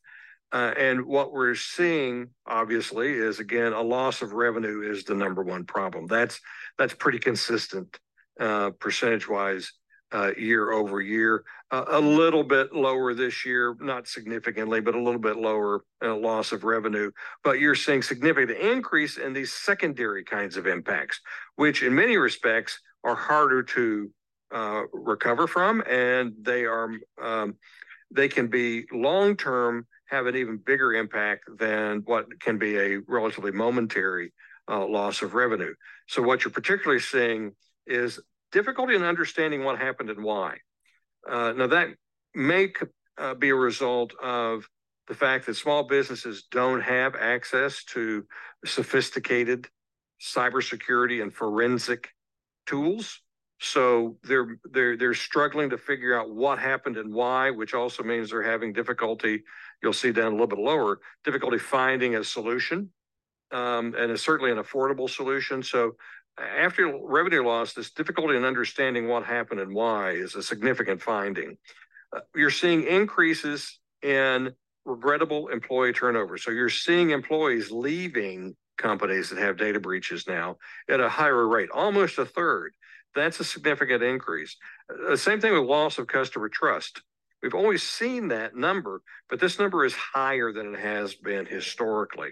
Uh, 0.52 0.75
and 0.76 1.07
what 1.07 1.33
we're 1.33 1.54
seeing, 1.54 2.28
obviously, 2.47 3.12
is 3.12 3.38
again 3.38 3.73
a 3.73 3.80
loss 3.80 4.21
of 4.21 4.33
revenue 4.33 4.83
is 4.83 5.04
the 5.04 5.14
number 5.14 5.42
one 5.42 5.64
problem. 5.64 6.07
That's 6.07 6.40
that's 6.76 6.95
pretty 6.95 7.19
consistent 7.19 7.99
uh, 8.40 8.71
percentage 8.71 9.28
wise 9.28 9.73
uh, 10.12 10.33
year 10.37 10.73
over 10.73 11.00
year. 11.00 11.45
A 11.71 12.00
little 12.00 12.42
bit 12.42 12.75
lower 12.75 13.14
this 13.14 13.47
year, 13.47 13.76
not 13.78 14.09
significantly, 14.09 14.80
but 14.80 14.97
a 14.97 15.00
little 15.00 15.21
bit 15.21 15.37
lower 15.37 15.85
uh, 16.04 16.16
loss 16.16 16.50
of 16.50 16.64
revenue. 16.64 17.12
But 17.45 17.61
you're 17.61 17.76
seeing 17.76 18.02
significant 18.02 18.59
increase 18.59 19.19
in 19.19 19.33
these 19.33 19.52
secondary 19.52 20.25
kinds 20.25 20.57
of 20.57 20.66
impacts, 20.66 21.21
which 21.54 21.85
in 21.85 21.95
many 21.95 22.16
respects 22.16 22.80
are 23.04 23.14
harder 23.14 23.62
to 23.62 24.11
uh, 24.52 24.83
recover 24.92 25.47
from, 25.47 25.83
and 25.88 26.33
they 26.40 26.64
are 26.64 26.90
um, 27.23 27.54
they 28.11 28.26
can 28.26 28.49
be 28.49 28.87
long 28.90 29.37
term 29.37 29.87
have 30.11 30.26
an 30.26 30.37
even 30.37 30.57
bigger 30.59 30.93
impact 30.95 31.45
than 31.59 32.02
what 32.05 32.40
can 32.40 32.59
be 32.59 32.76
a 32.76 32.99
relatively 33.07 33.52
momentary 33.52 34.33
uh, 34.69 34.85
loss 34.85 35.23
of 35.23 35.35
revenue. 35.35 35.75
So 36.09 36.23
what 36.23 36.45
you're 36.45 36.52
particularly 36.52 37.00
seeing 37.00 37.52
is 37.87 38.21
difficulty 38.52 38.95
in 38.95 39.02
understanding 39.02 39.64
what 39.64 39.79
happened 39.79 40.11
and 40.11 40.23
why. 40.25 40.59
Uh, 41.29 41.52
now 41.57 41.69
that 41.69 41.88
may 42.35 42.73
uh, 43.19 43.35
be 43.35 43.50
a 43.50 43.55
result 43.55 44.12
of 44.23 44.69
the 45.07 45.14
fact 45.14 45.47
that 45.47 45.55
small 45.55 45.85
businesses 45.85 46.45
don't 46.50 46.81
have 46.81 47.14
access 47.14 47.85
to 47.85 48.25
sophisticated 48.64 49.69
cybersecurity 50.21 51.23
and 51.23 51.33
forensic 51.33 52.11
tools. 52.67 53.21
So 53.61 54.17
they're 54.23 54.57
they're 54.73 54.97
they're 54.97 55.14
struggling 55.14 55.69
to 55.71 55.79
figure 55.79 56.19
out 56.19 56.35
what 56.35 56.59
happened 56.59 56.97
and 56.97 57.12
why, 57.12 57.50
which 57.50 57.75
also 57.75 58.02
means 58.02 58.31
they're 58.31 58.43
having 58.43 58.73
difficulty. 58.73 59.43
You'll 59.83 59.93
see 59.93 60.12
down 60.12 60.29
a 60.29 60.31
little 60.31 60.47
bit 60.47 60.59
lower 60.59 61.00
difficulty 61.25 61.59
finding 61.59 62.17
a 62.17 62.25
solution, 62.25 62.90
um, 63.52 63.95
and 63.99 64.11
it's 64.11 64.23
certainly 64.23 64.50
an 64.50 64.57
affordable 64.57 65.11
solution. 65.11 65.62
So 65.62 65.93
after 66.38 66.99
revenue 67.02 67.45
loss, 67.47 67.75
this 67.75 67.90
difficulty 67.90 68.35
in 68.37 68.45
understanding 68.45 69.09
what 69.09 69.25
happened 69.25 69.61
and 69.61 69.75
why 69.75 70.12
is 70.12 70.35
a 70.37 70.43
significant 70.43 71.02
finding. 71.02 71.59
Uh, 72.17 72.21
you're 72.35 72.50
seeing 72.50 72.85
increases 72.85 73.79
in 74.02 74.52
regrettable 74.87 75.49
employee 75.49 75.93
turnover. 75.93 76.38
So 76.38 76.50
you're 76.50 76.71
seeing 76.71 77.11
employees 77.11 77.71
leaving 77.71 78.57
companies 78.79 79.29
that 79.29 79.38
have 79.38 79.59
data 79.59 79.79
breaches 79.79 80.26
now 80.26 80.57
at 80.88 81.00
a 81.00 81.09
higher 81.09 81.47
rate, 81.47 81.69
almost 81.73 82.19
a 82.19 82.25
third. 82.25 82.73
That's 83.14 83.40
a 83.40 83.45
significant 83.45 84.02
increase. 84.02 84.57
The 84.88 85.12
uh, 85.12 85.17
same 85.17 85.40
thing 85.40 85.52
with 85.52 85.64
loss 85.64 85.99
of 85.99 86.07
customer 86.07 86.49
trust. 86.49 87.02
We've 87.43 87.55
always 87.55 87.83
seen 87.83 88.29
that 88.29 88.55
number, 88.55 89.02
but 89.29 89.40
this 89.40 89.59
number 89.59 89.85
is 89.85 89.95
higher 89.95 90.52
than 90.52 90.75
it 90.75 90.81
has 90.81 91.14
been 91.14 91.47
historically. 91.47 92.31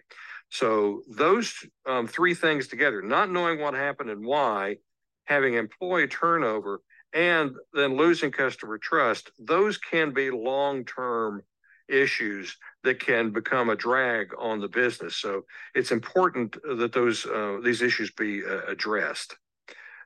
So 0.51 1.03
those 1.09 1.55
um, 1.87 2.07
three 2.07 2.35
things 2.35 2.69
together, 2.69 3.03
not 3.03 3.31
knowing 3.31 3.61
what 3.61 3.75
happened 3.75 4.11
and 4.11 4.25
why, 4.25 4.77
having 5.25 5.55
employee 5.55 6.09
turnover, 6.09 6.83
and 7.13 7.53
then 7.73 7.97
losing 7.97 8.31
customer 8.31 8.79
trust, 8.79 9.31
those 9.39 9.79
can 9.79 10.13
be 10.13 10.31
long-term 10.31 11.43
issues 11.89 12.57
that 12.85 13.01
can 13.01 13.31
become 13.31 13.71
a 13.71 13.77
drag 13.77 14.29
on 14.39 14.61
the 14.61 14.69
business. 14.69 15.17
So 15.17 15.45
it's 15.75 15.91
important 15.91 16.57
that 16.77 16.93
those 16.93 17.25
uh, 17.25 17.59
these 17.65 17.81
issues 17.81 18.11
be 18.11 18.45
uh, 18.45 18.61
addressed. 18.69 19.37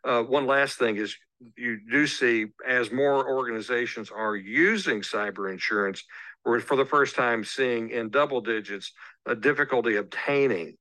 Uh, 0.05 0.23
one 0.23 0.47
last 0.47 0.79
thing 0.79 0.97
is 0.97 1.17
you 1.57 1.79
do 1.91 2.07
see 2.07 2.47
as 2.67 2.93
more 2.93 3.29
organizations 3.29 4.11
are 4.11 4.37
using 4.37 5.01
cyber 5.01 5.51
insurance, 5.51 6.05
we're 6.45 6.61
for 6.61 6.77
the 6.77 6.85
first 6.85 7.15
time 7.15 7.45
seeing 7.45 7.91
in 7.91 8.11
double 8.11 8.41
digits 8.41 8.93
a 9.27 9.35
difficulty 9.35 9.97
obtaining 9.97 10.77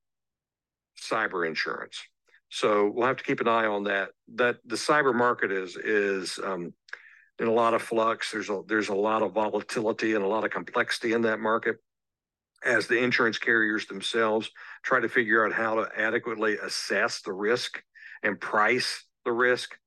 cyber 0.99 1.47
insurance. 1.47 2.01
So 2.49 2.91
we'll 2.93 3.07
have 3.07 3.17
to 3.17 3.23
keep 3.23 3.39
an 3.39 3.47
eye 3.47 3.65
on 3.65 3.85
that. 3.85 4.09
That 4.35 4.57
the 4.65 4.75
cyber 4.75 5.13
market 5.13 5.51
is 5.51 5.77
is 5.77 6.39
um, 6.43 6.73
in 7.39 7.47
a 7.47 7.53
lot 7.53 7.73
of 7.73 7.81
flux. 7.81 8.31
There's 8.31 8.49
a 8.49 8.61
there's 8.67 8.89
a 8.89 8.95
lot 8.95 9.21
of 9.21 9.33
volatility 9.33 10.15
and 10.15 10.23
a 10.23 10.27
lot 10.27 10.43
of 10.43 10.51
complexity 10.51 11.13
in 11.13 11.21
that 11.21 11.39
market 11.39 11.77
as 12.63 12.87
the 12.87 12.97
insurance 12.97 13.37
carriers 13.37 13.87
themselves 13.87 14.51
try 14.83 14.99
to 14.99 15.09
figure 15.09 15.45
out 15.45 15.53
how 15.53 15.75
to 15.75 15.89
adequately 15.97 16.57
assess 16.57 17.21
the 17.21 17.33
risk 17.33 17.81
and 18.21 18.39
price 18.39 19.03
the 19.25 19.31
risk 19.31 19.77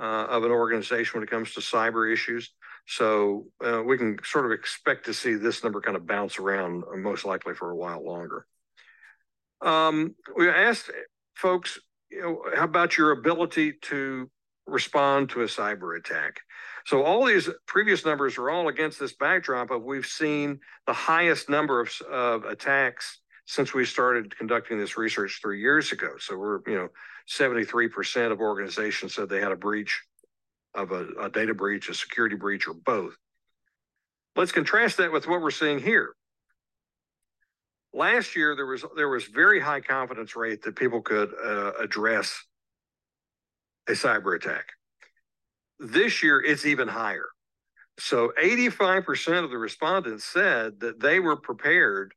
uh, 0.00 0.26
of 0.28 0.44
an 0.44 0.50
organization 0.50 1.18
when 1.18 1.26
it 1.26 1.30
comes 1.30 1.54
to 1.54 1.60
cyber 1.60 2.12
issues. 2.12 2.52
So 2.86 3.46
uh, 3.64 3.82
we 3.82 3.98
can 3.98 4.18
sort 4.24 4.46
of 4.46 4.52
expect 4.52 5.06
to 5.06 5.14
see 5.14 5.34
this 5.34 5.64
number 5.64 5.80
kind 5.80 5.96
of 5.96 6.06
bounce 6.06 6.38
around 6.38 6.84
uh, 6.84 6.96
most 6.96 7.24
likely 7.24 7.54
for 7.54 7.70
a 7.70 7.76
while 7.76 8.04
longer. 8.04 8.46
Um, 9.60 10.14
we 10.36 10.48
asked 10.48 10.90
folks, 11.34 11.78
you 12.10 12.20
know, 12.20 12.42
how 12.54 12.64
about 12.64 12.96
your 12.96 13.10
ability 13.10 13.72
to 13.82 14.30
respond 14.66 15.30
to 15.30 15.42
a 15.42 15.46
cyber 15.46 15.98
attack? 15.98 16.40
So 16.84 17.02
all 17.02 17.24
these 17.24 17.48
previous 17.66 18.04
numbers 18.04 18.38
are 18.38 18.50
all 18.50 18.68
against 18.68 19.00
this 19.00 19.14
backdrop 19.14 19.70
of 19.70 19.82
we've 19.82 20.06
seen 20.06 20.60
the 20.86 20.92
highest 20.92 21.48
number 21.48 21.80
of, 21.80 21.90
of 22.08 22.44
attacks 22.44 23.20
since 23.46 23.74
we 23.74 23.84
started 23.84 24.36
conducting 24.36 24.78
this 24.78 24.96
research 24.96 25.40
three 25.40 25.60
years 25.60 25.90
ago. 25.92 26.10
So 26.18 26.36
we're, 26.36 26.60
you 26.66 26.76
know, 26.76 26.88
73% 27.28 28.32
of 28.32 28.40
organizations 28.40 29.14
said 29.14 29.28
they 29.28 29.40
had 29.40 29.52
a 29.52 29.56
breach 29.56 30.02
of 30.74 30.92
a, 30.92 31.06
a 31.20 31.30
data 31.30 31.54
breach, 31.54 31.88
a 31.88 31.94
security 31.94 32.36
breach, 32.36 32.68
or 32.68 32.74
both. 32.74 33.16
Let's 34.36 34.52
contrast 34.52 34.98
that 34.98 35.12
with 35.12 35.26
what 35.26 35.40
we're 35.40 35.50
seeing 35.50 35.78
here. 35.78 36.14
Last 37.94 38.36
year, 38.36 38.54
there 38.54 38.66
was 38.66 38.84
there 38.94 39.08
was 39.08 39.24
very 39.24 39.58
high 39.58 39.80
confidence 39.80 40.36
rate 40.36 40.62
that 40.62 40.76
people 40.76 41.00
could 41.00 41.32
uh, 41.42 41.72
address 41.80 42.44
a 43.88 43.92
cyber 43.92 44.36
attack. 44.36 44.72
This 45.78 46.22
year, 46.22 46.40
it's 46.40 46.66
even 46.66 46.88
higher. 46.88 47.28
So 47.98 48.32
85% 48.38 49.44
of 49.44 49.50
the 49.50 49.56
respondents 49.56 50.24
said 50.24 50.80
that 50.80 51.00
they 51.00 51.18
were 51.18 51.36
prepared 51.36 52.12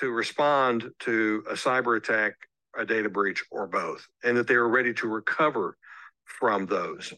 to 0.00 0.10
respond 0.10 0.90
to 1.00 1.44
a 1.48 1.54
cyber 1.54 1.96
attack, 1.96 2.34
a 2.78 2.84
data 2.84 3.08
breach, 3.08 3.44
or 3.50 3.66
both, 3.66 4.06
and 4.22 4.36
that 4.36 4.46
they 4.46 4.56
were 4.56 4.68
ready 4.68 4.92
to 4.94 5.08
recover 5.08 5.76
from 6.24 6.66
those. 6.66 7.12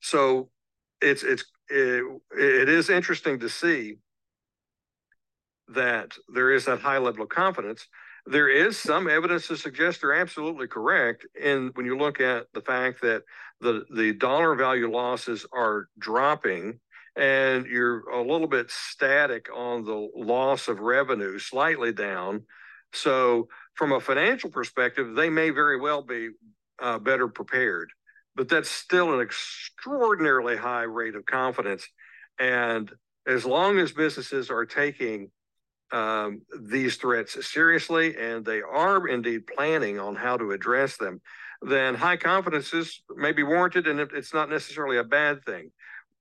So 0.00 0.50
it's 1.00 1.22
it's 1.22 1.44
it, 1.68 2.04
it 2.32 2.68
is 2.68 2.90
interesting 2.90 3.38
to 3.40 3.48
see 3.48 3.96
that 5.68 6.12
there 6.32 6.50
is 6.50 6.64
that 6.64 6.80
high 6.80 6.98
level 6.98 7.24
of 7.24 7.28
confidence. 7.28 7.86
There 8.26 8.48
is 8.48 8.78
some 8.78 9.08
evidence 9.08 9.46
to 9.48 9.56
suggest 9.56 10.00
they're 10.00 10.20
absolutely 10.20 10.66
correct. 10.66 11.26
And 11.42 11.70
when 11.74 11.86
you 11.86 11.96
look 11.96 12.20
at 12.20 12.46
the 12.52 12.60
fact 12.60 13.00
that 13.02 13.22
the, 13.60 13.84
the 13.94 14.12
dollar 14.12 14.54
value 14.54 14.90
losses 14.90 15.46
are 15.52 15.88
dropping 15.98 16.80
and 17.16 17.66
you're 17.66 18.08
a 18.10 18.22
little 18.22 18.46
bit 18.46 18.70
static 18.70 19.48
on 19.54 19.84
the 19.84 20.08
loss 20.14 20.68
of 20.68 20.80
revenue, 20.80 21.38
slightly 21.38 21.92
down. 21.92 22.44
So, 22.92 23.48
from 23.78 23.92
a 23.92 24.00
financial 24.00 24.50
perspective, 24.50 25.14
they 25.14 25.30
may 25.30 25.48
very 25.50 25.80
well 25.80 26.02
be 26.02 26.30
uh, 26.80 26.98
better 26.98 27.28
prepared 27.28 27.90
but 28.38 28.48
that's 28.48 28.70
still 28.70 29.12
an 29.12 29.20
extraordinarily 29.20 30.56
high 30.56 30.84
rate 30.84 31.16
of 31.16 31.26
confidence. 31.26 31.88
And 32.38 32.88
as 33.26 33.44
long 33.44 33.80
as 33.80 33.90
businesses 33.90 34.48
are 34.48 34.64
taking 34.64 35.32
um, 35.90 36.42
these 36.56 36.96
threats 36.96 37.44
seriously 37.44 38.16
and 38.16 38.44
they 38.44 38.62
are 38.62 39.08
indeed 39.08 39.48
planning 39.48 39.98
on 39.98 40.14
how 40.14 40.36
to 40.36 40.52
address 40.52 40.96
them, 40.96 41.20
then 41.62 41.96
high 41.96 42.16
confidence 42.16 42.72
is 42.72 43.02
maybe 43.16 43.42
warranted 43.42 43.88
and 43.88 43.98
it's 43.98 44.32
not 44.32 44.48
necessarily 44.48 44.98
a 44.98 45.04
bad 45.04 45.44
thing. 45.44 45.72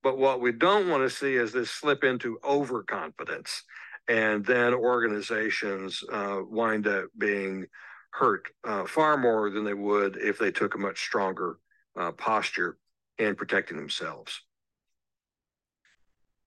But 0.02 0.18
what 0.18 0.42
we 0.42 0.52
don't 0.52 0.90
want 0.90 1.04
to 1.08 1.16
see 1.16 1.36
is 1.36 1.54
this 1.54 1.70
slip 1.70 2.04
into 2.04 2.40
overconfidence. 2.44 3.62
And 4.08 4.46
then 4.46 4.74
organizations 4.74 6.04
uh, 6.12 6.40
wind 6.48 6.88
up 6.88 7.06
being 7.18 7.68
hurt 8.12 8.48
uh, 8.64 8.86
far 8.86 9.18
more 9.18 9.50
than 9.50 9.64
they 9.64 9.74
would 9.74 10.18
if 10.18 10.40
they 10.40 10.52
took 10.52 10.76
a 10.76 10.80
much 10.80 11.00
stronger 11.00 11.58
uh, 12.00 12.12
posture 12.14 12.78
in 13.18 13.36
protecting 13.36 13.78
themselves. 13.78 14.42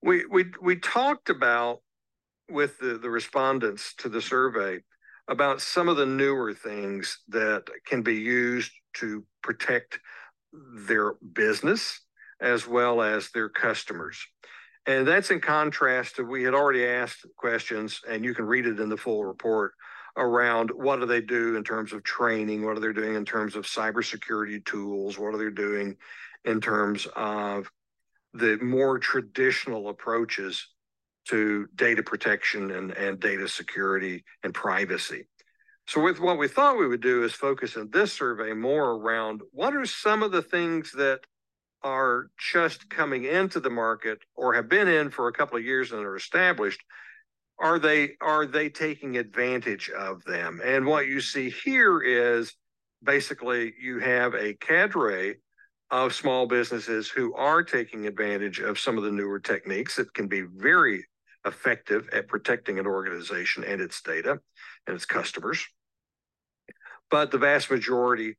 We, 0.02 0.25
we, 0.25 0.47
we 0.62 0.76
talked 0.76 1.29
about 1.29 1.81
with 2.49 2.79
the, 2.79 2.99
the 2.99 3.11
respondents 3.11 3.95
to 3.99 4.09
the 4.09 4.23
survey 4.23 4.81
about 5.29 5.61
some 5.61 5.88
of 5.88 5.97
the 5.97 6.07
newer 6.07 6.52
things 6.52 7.21
that 7.29 7.64
can 7.87 8.02
be 8.02 8.17
used 8.17 8.73
to 8.95 9.25
protect 9.43 10.00
their 10.52 11.14
business 11.33 12.00
as 12.40 12.67
well 12.67 13.02
as 13.02 13.31
their 13.31 13.49
customers. 13.49 14.26
And 14.87 15.07
that's 15.07 15.31
in 15.31 15.41
contrast 15.41 16.17
to 16.17 16.25
we 16.25 16.43
had 16.43 16.55
already 16.55 16.87
asked 16.87 17.27
questions, 17.37 18.01
and 18.09 18.25
you 18.25 18.35
can 18.35 18.47
read 18.47 18.67
it 18.67 18.81
in 18.81 18.89
the 18.89 18.97
full 18.97 19.25
report 19.25 19.73
around 20.17 20.71
what 20.75 21.01
do 21.01 21.07
they 21.07 21.21
do 21.21 21.57
in 21.57 21.65
terms 21.65 21.93
of 21.93 22.03
training, 22.03 22.65
what 22.65 22.77
are 22.77 22.81
they 22.81 22.93
doing 22.93 23.15
in 23.15 23.25
terms 23.25 23.57
of 23.57 23.65
cybersecurity 23.65 24.65
tools, 24.65 25.19
what 25.19 25.35
are 25.35 25.39
they 25.39 25.51
doing 25.55 25.97
in 26.45 26.61
terms 26.61 27.07
of 27.15 27.71
the 28.35 28.59
more 28.63 28.99
traditional 28.99 29.89
approaches 29.89 30.69
to 31.29 31.67
data 31.75 32.03
protection 32.03 32.71
and, 32.71 32.93
and 32.93 33.21
data 33.21 33.47
security 33.47 34.25
and 34.43 34.55
privacy. 34.55 35.27
So 35.87 36.01
with 36.01 36.21
what 36.21 36.39
we 36.39 36.49
thought 36.49 36.79
we 36.79 36.87
would 36.87 37.03
do 37.03 37.25
is 37.25 37.33
focus 37.33 37.77
in 37.77 37.91
this 37.91 38.13
survey 38.13 38.53
more 38.53 38.93
around 38.93 39.43
what 39.53 39.75
are 39.75 39.85
some 39.85 40.23
of 40.23 40.33
the 40.33 40.43
things 40.43 40.93
that 40.93 41.21
are 41.83 42.31
just 42.39 42.89
coming 42.91 43.25
into 43.25 43.61
the 43.61 43.71
market 43.71 44.19
or 44.35 44.55
have 44.55 44.69
been 44.69 44.89
in 44.89 45.11
for 45.11 45.29
a 45.29 45.33
couple 45.33 45.57
of 45.57 45.65
years 45.65 45.93
and 45.93 46.05
are 46.05 46.17
established 46.17 46.81
are 47.59 47.79
they 47.79 48.13
are 48.21 48.47
they 48.47 48.69
taking 48.69 49.17
advantage 49.17 49.91
of 49.91 50.23
them 50.25 50.61
and 50.65 50.85
what 50.85 51.07
you 51.07 51.21
see 51.21 51.51
here 51.51 52.01
is 52.01 52.55
basically 53.03 53.73
you 53.81 53.99
have 53.99 54.35
a 54.35 54.55
cadre 54.55 55.37
of 55.91 56.15
small 56.15 56.47
businesses 56.47 57.09
who 57.09 57.35
are 57.35 57.63
taking 57.63 58.07
advantage 58.07 58.61
of 58.61 58.79
some 58.79 58.97
of 58.97 59.05
the 59.05 59.11
newer 59.11 59.41
techniques 59.41 59.97
that 59.97 60.13
can 60.15 60.29
be 60.29 60.43
very 60.43 61.05
effective 61.47 62.09
at 62.13 62.29
protecting 62.29 62.79
an 62.79 62.87
organization 62.87 63.65
and 63.65 63.81
its 63.81 64.01
data 64.03 64.39
and 64.87 64.95
its 64.95 65.07
customers. 65.07 65.67
But 67.11 67.31
the 67.31 67.39
vast 67.39 67.71
majority 67.71 68.37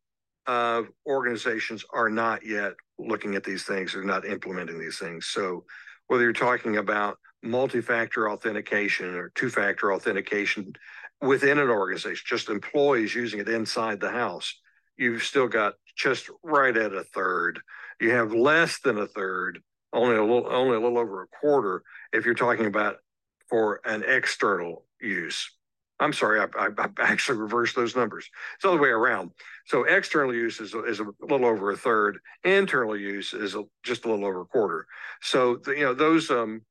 of 0.48 0.88
organizations 1.06 1.86
are 1.94 2.10
not 2.10 2.46
yet 2.46 2.74
looking 2.98 3.36
at 3.36 3.44
these 3.44 3.64
things, 3.64 3.94
they're 3.94 4.04
not 4.04 4.26
implementing 4.26 4.80
these 4.80 4.98
things. 4.98 5.28
So 5.28 5.66
whether 6.08 6.24
you're 6.24 6.34
talking 6.34 6.78
about 6.78 7.18
multi-factor 7.44 8.30
authentication 8.30 9.16
or 9.16 9.32
two-factor 9.36 9.94
authentication 9.94 10.74
within 11.22 11.58
an 11.58 11.70
organization, 11.70 12.24
just 12.28 12.50
employees 12.50 13.16
using 13.16 13.40
it 13.40 13.50
inside 13.50 14.00
the 14.00 14.12
house, 14.12 14.60
you've 14.98 15.24
still 15.24 15.48
got 15.48 15.74
just 15.96 16.30
right 16.44 16.76
at 16.76 16.94
a 16.94 17.04
third. 17.04 17.60
You 18.00 18.12
have 18.12 18.34
less 18.34 18.80
than 18.80 18.98
a 18.98 19.08
third, 19.08 19.60
only 19.94 20.16
a 20.16 20.22
little, 20.22 20.48
only 20.48 20.76
a 20.76 20.80
little 20.80 20.98
over 20.98 21.24
a 21.24 21.28
quarter, 21.28 21.84
if 22.14 22.26
you're 22.26 22.34
talking 22.34 22.66
about 22.66 22.98
for 23.50 23.82
an 23.86 24.04
external 24.08 24.86
use. 25.00 25.52
I'm 26.02 26.14
sorry, 26.14 26.40
I, 26.40 26.48
I, 26.58 26.68
I 26.78 26.88
actually 26.98 27.38
reversed 27.38 27.76
those 27.76 27.96
numbers. 27.96 28.28
It's 28.56 28.64
the 28.64 28.76
way 28.76 28.90
around. 28.90 29.32
So 29.66 29.84
external 29.84 30.34
use 30.34 30.60
is, 30.60 30.74
is 30.74 31.00
a 31.00 31.06
little 31.22 31.46
over 31.46 31.72
a 31.72 31.78
third. 31.78 32.18
Internal 32.44 32.98
use 32.98 33.34
is 33.34 33.56
a, 33.56 33.64
just 33.84 34.06
a 34.06 34.10
little 34.10 34.26
over 34.26 34.42
a 34.42 34.46
quarter. 34.46 34.88
So 35.22 35.58
the, 35.64 35.72
you 35.74 35.86
know 35.86 35.94
those 35.94 36.32
um, 36.32 36.64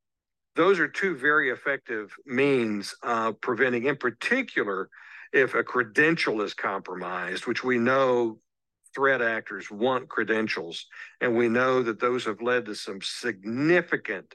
those 0.57 0.81
are 0.81 0.89
two 0.89 1.17
very 1.17 1.51
effective 1.51 2.13
means 2.27 2.95
of 3.03 3.41
preventing, 3.41 3.87
in 3.87 3.97
particular, 3.97 4.91
if 5.33 5.55
a 5.55 5.63
credential 5.63 6.43
is 6.43 6.55
compromised, 6.55 7.47
which 7.47 7.63
we 7.63 7.79
know 7.79 8.39
threat 8.95 9.23
actors 9.23 9.71
want 9.71 10.09
credentials, 10.09 10.87
and 11.21 11.37
we 11.37 11.49
know 11.49 11.83
that 11.85 12.01
those 12.01 12.25
have 12.25 12.43
led 12.43 12.67
to 12.67 12.75
some 12.75 12.99
significant 13.01 14.35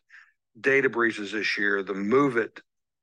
data 0.59 0.89
breaches 0.89 1.33
this 1.33 1.57
year. 1.57 1.83
The 1.83 1.93
MOVEit 1.93 2.59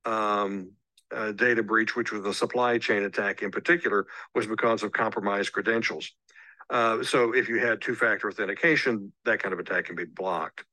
um, 0.06 0.70
uh, 1.14 1.32
data 1.32 1.62
breach, 1.62 1.96
which 1.96 2.12
was 2.12 2.24
a 2.24 2.34
supply 2.34 2.78
chain 2.78 3.04
attack 3.04 3.42
in 3.42 3.50
particular, 3.50 4.06
was 4.34 4.46
because 4.46 4.82
of 4.82 4.92
compromised 4.92 5.52
credentials. 5.52 6.10
Uh, 6.70 7.02
so 7.02 7.34
if 7.34 7.48
you 7.48 7.58
had 7.58 7.80
two-factor 7.80 8.28
authentication, 8.28 9.12
that 9.24 9.42
kind 9.42 9.52
of 9.52 9.58
attack 9.58 9.86
can 9.86 9.96
be 9.96 10.04
blocked. 10.04 10.64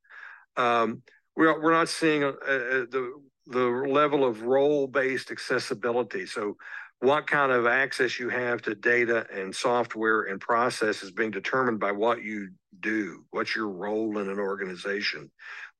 Um, 0.56 1.02
we're, 1.36 1.62
we're 1.62 1.72
not 1.72 1.90
seeing 1.90 2.24
uh, 2.24 2.28
uh 2.28 2.86
the 2.92 3.14
the 3.48 3.60
level 3.60 4.24
of 4.24 4.44
role-based 4.44 5.32
accessibility. 5.32 6.26
So 6.28 6.56
what 7.00 7.28
kind 7.28 7.52
of 7.52 7.66
access 7.66 8.20
you 8.20 8.30
have 8.30 8.62
to 8.64 8.76
data 8.76 9.26
and 9.34 9.56
software 9.56 10.24
and 10.24 10.40
process 10.40 11.02
is 11.02 11.12
being 11.12 11.32
determined 11.32 11.80
by 11.80 11.92
what 11.92 12.22
you 12.22 12.50
do, 12.80 13.26
what's 13.32 13.56
your 13.56 13.70
role 13.70 14.18
in 14.20 14.30
an 14.30 14.40
organization. 14.40 15.32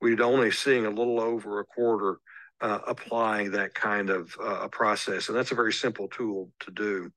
We're 0.02 0.22
only 0.24 0.52
seeing 0.52 0.86
a 0.86 0.90
little 0.90 1.20
over 1.20 1.60
a 1.60 1.66
quarter 1.66 2.20
uh, 2.62 2.80
applying 2.88 3.52
that 3.52 3.74
kind 3.74 4.10
of 4.10 4.36
uh, 4.44 4.68
process, 4.70 5.30
and 5.30 5.38
that's 5.38 5.52
a 5.52 5.56
very 5.56 5.74
simple 5.74 6.08
tool 6.08 6.52
to 6.62 6.72
do. 6.72 7.12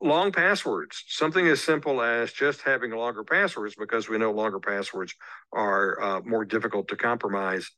Long 0.00 0.32
passwords, 0.32 1.04
something 1.08 1.46
as 1.46 1.62
simple 1.62 2.02
as 2.02 2.32
just 2.32 2.62
having 2.62 2.90
longer 2.90 3.24
passwords, 3.24 3.74
because 3.76 4.08
we 4.08 4.18
know 4.18 4.32
longer 4.32 4.60
passwords 4.60 5.14
are 5.52 6.02
uh, 6.02 6.20
more 6.22 6.44
difficult 6.44 6.88
to 6.88 6.96
compromise. 6.96 7.70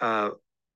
Uh, 0.00 0.30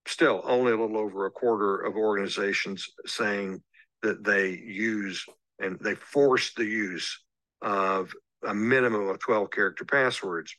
still, 0.07 0.41
only 0.45 0.73
a 0.73 0.77
little 0.77 0.97
over 0.97 1.27
a 1.27 1.31
quarter 1.31 1.81
of 1.81 1.97
organizations 1.97 2.89
saying 3.05 3.61
that 4.03 4.25
they 4.25 4.51
use 4.51 5.27
and 5.59 5.79
they 5.81 5.95
force 5.95 6.53
the 6.55 6.65
use 6.65 7.25
of 7.63 8.13
a 8.47 8.55
minimum 8.55 9.09
of 9.09 9.19
12 9.19 9.51
character 9.51 9.85
passwords. 9.85 10.55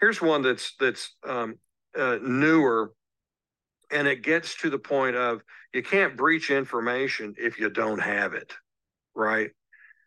Here's 0.00 0.20
one 0.20 0.42
that's 0.42 0.74
that's 0.80 1.14
um, 1.26 1.54
uh, 1.96 2.18
newer, 2.22 2.92
and 3.94 4.08
it 4.08 4.22
gets 4.22 4.56
to 4.56 4.68
the 4.68 4.78
point 4.78 5.14
of 5.14 5.42
you 5.72 5.82
can't 5.82 6.16
breach 6.16 6.50
information 6.50 7.34
if 7.38 7.58
you 7.58 7.70
don't 7.70 8.00
have 8.00 8.34
it, 8.34 8.52
right? 9.14 9.50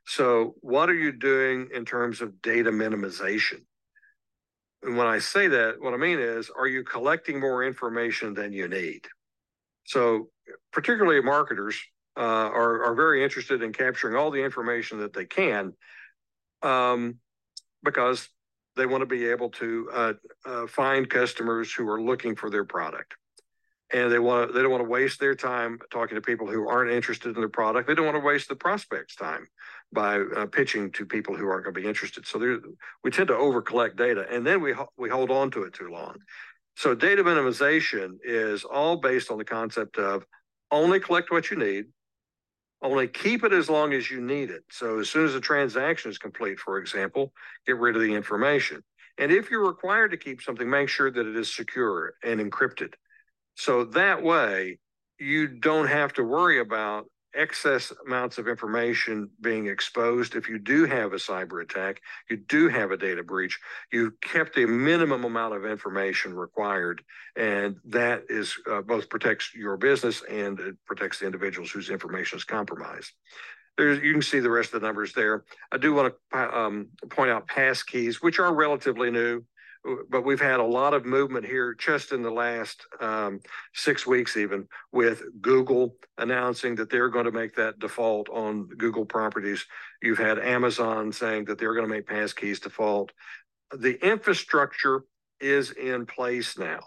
So, 0.05 0.55
what 0.59 0.89
are 0.89 0.93
you 0.93 1.11
doing 1.11 1.69
in 1.73 1.85
terms 1.85 2.21
of 2.21 2.41
data 2.41 2.69
minimization? 2.69 3.61
And 4.83 4.97
when 4.97 5.07
I 5.07 5.19
say 5.19 5.47
that, 5.47 5.75
what 5.79 5.93
I 5.93 5.97
mean 5.97 6.19
is, 6.19 6.51
are 6.55 6.67
you 6.67 6.83
collecting 6.83 7.39
more 7.39 7.63
information 7.63 8.33
than 8.33 8.53
you 8.53 8.67
need? 8.67 9.07
So, 9.85 10.29
particularly 10.71 11.21
marketers, 11.21 11.79
uh, 12.17 12.19
are, 12.19 12.83
are 12.83 12.95
very 12.95 13.23
interested 13.23 13.61
in 13.61 13.71
capturing 13.71 14.15
all 14.15 14.31
the 14.31 14.43
information 14.43 14.99
that 14.99 15.13
they 15.13 15.25
can 15.25 15.73
um, 16.61 17.19
because 17.83 18.27
they 18.75 18.85
want 18.85 19.01
to 19.01 19.05
be 19.05 19.27
able 19.27 19.49
to 19.49 19.89
uh, 19.93 20.13
uh, 20.45 20.67
find 20.67 21.09
customers 21.09 21.71
who 21.71 21.87
are 21.89 22.01
looking 22.01 22.35
for 22.35 22.49
their 22.49 22.65
product 22.65 23.15
and 23.93 24.11
they 24.11 24.19
want 24.19 24.47
to 24.47 24.53
they 24.53 24.61
don't 24.61 24.71
want 24.71 24.83
to 24.83 24.89
waste 24.89 25.19
their 25.19 25.35
time 25.35 25.79
talking 25.91 26.15
to 26.15 26.21
people 26.21 26.47
who 26.47 26.67
aren't 26.67 26.91
interested 26.91 27.33
in 27.35 27.41
their 27.41 27.49
product 27.49 27.87
they 27.87 27.95
don't 27.95 28.05
want 28.05 28.17
to 28.17 28.25
waste 28.25 28.49
the 28.49 28.55
prospects 28.55 29.15
time 29.15 29.45
by 29.91 30.19
uh, 30.19 30.45
pitching 30.45 30.91
to 30.91 31.05
people 31.05 31.35
who 31.35 31.47
aren't 31.47 31.63
going 31.63 31.73
to 31.73 31.81
be 31.81 31.87
interested 31.87 32.25
so 32.25 32.59
we 33.03 33.11
tend 33.11 33.27
to 33.27 33.35
over 33.35 33.61
collect 33.61 33.95
data 33.95 34.25
and 34.31 34.45
then 34.45 34.61
we 34.61 34.73
we 34.97 35.09
hold 35.09 35.31
on 35.31 35.49
to 35.49 35.63
it 35.63 35.73
too 35.73 35.89
long 35.89 36.15
so 36.75 36.93
data 36.93 37.23
minimization 37.23 38.17
is 38.23 38.63
all 38.63 38.97
based 38.97 39.31
on 39.31 39.37
the 39.37 39.45
concept 39.45 39.97
of 39.97 40.25
only 40.71 40.99
collect 40.99 41.31
what 41.31 41.49
you 41.49 41.57
need 41.57 41.85
only 42.81 43.07
keep 43.07 43.43
it 43.43 43.53
as 43.53 43.69
long 43.69 43.93
as 43.93 44.11
you 44.11 44.21
need 44.21 44.51
it. 44.51 44.63
So 44.69 44.99
as 44.99 45.09
soon 45.09 45.25
as 45.25 45.33
the 45.33 45.41
transaction 45.41 46.11
is 46.11 46.17
complete, 46.17 46.59
for 46.59 46.77
example, 46.77 47.33
get 47.65 47.77
rid 47.77 47.95
of 47.95 48.01
the 48.01 48.13
information. 48.13 48.83
And 49.17 49.31
if 49.31 49.49
you're 49.49 49.65
required 49.65 50.11
to 50.11 50.17
keep 50.17 50.41
something, 50.41 50.69
make 50.69 50.89
sure 50.89 51.09
that 51.09 51.25
it 51.25 51.35
is 51.35 51.55
secure 51.55 52.13
and 52.23 52.39
encrypted. 52.39 52.93
So 53.57 53.85
that 53.85 54.21
way, 54.21 54.77
you 55.19 55.47
don't 55.47 55.87
have 55.87 56.13
to 56.13 56.23
worry 56.23 56.59
about 56.59 57.05
excess 57.33 57.91
amounts 58.05 58.37
of 58.37 58.47
information 58.47 59.29
being 59.41 59.67
exposed. 59.67 60.35
If 60.35 60.47
you 60.47 60.59
do 60.59 60.85
have 60.85 61.13
a 61.13 61.17
cyber 61.17 61.61
attack, 61.61 62.01
you 62.29 62.37
do 62.37 62.69
have 62.69 62.91
a 62.91 62.97
data 62.97 63.23
breach, 63.23 63.59
you've 63.91 64.19
kept 64.21 64.55
the 64.55 64.65
minimum 64.65 65.23
amount 65.23 65.55
of 65.55 65.65
information 65.65 66.35
required. 66.35 67.03
And 67.35 67.77
that 67.85 68.23
is 68.29 68.55
uh, 68.69 68.81
both 68.81 69.09
protects 69.09 69.53
your 69.55 69.75
business 69.75 70.23
and 70.29 70.59
it 70.59 70.75
protects 70.85 71.19
the 71.19 71.25
individuals 71.25 71.71
whose 71.71 71.89
information 71.89 72.37
is 72.37 72.43
compromised. 72.43 73.11
There's, 73.75 74.01
you 74.01 74.13
can 74.13 74.21
see 74.21 74.39
the 74.39 74.49
rest 74.49 74.73
of 74.73 74.81
the 74.81 74.87
numbers 74.87 75.13
there. 75.13 75.45
I 75.71 75.77
do 75.77 75.93
want 75.93 76.13
to 76.31 76.57
um, 76.57 76.89
point 77.09 77.31
out 77.31 77.47
pass 77.47 77.83
keys, 77.83 78.21
which 78.21 78.39
are 78.39 78.53
relatively 78.53 79.11
new 79.11 79.43
but 80.09 80.25
we've 80.25 80.41
had 80.41 80.59
a 80.59 80.65
lot 80.65 80.93
of 80.93 81.05
movement 81.05 81.45
here 81.45 81.73
just 81.73 82.11
in 82.11 82.21
the 82.21 82.31
last 82.31 82.85
um, 82.99 83.39
six 83.73 84.05
weeks, 84.05 84.37
even 84.37 84.67
with 84.91 85.23
Google 85.41 85.95
announcing 86.17 86.75
that 86.75 86.89
they're 86.89 87.09
going 87.09 87.25
to 87.25 87.31
make 87.31 87.55
that 87.55 87.79
default 87.79 88.29
on 88.29 88.67
Google 88.67 89.05
properties. 89.05 89.65
You've 90.01 90.17
had 90.17 90.39
Amazon 90.39 91.11
saying 91.11 91.45
that 91.45 91.57
they're 91.57 91.73
going 91.73 91.87
to 91.87 91.93
make 91.93 92.07
passkeys 92.07 92.61
default. 92.61 93.11
The 93.77 94.03
infrastructure 94.05 95.03
is 95.39 95.71
in 95.71 96.05
place 96.05 96.57
now 96.57 96.79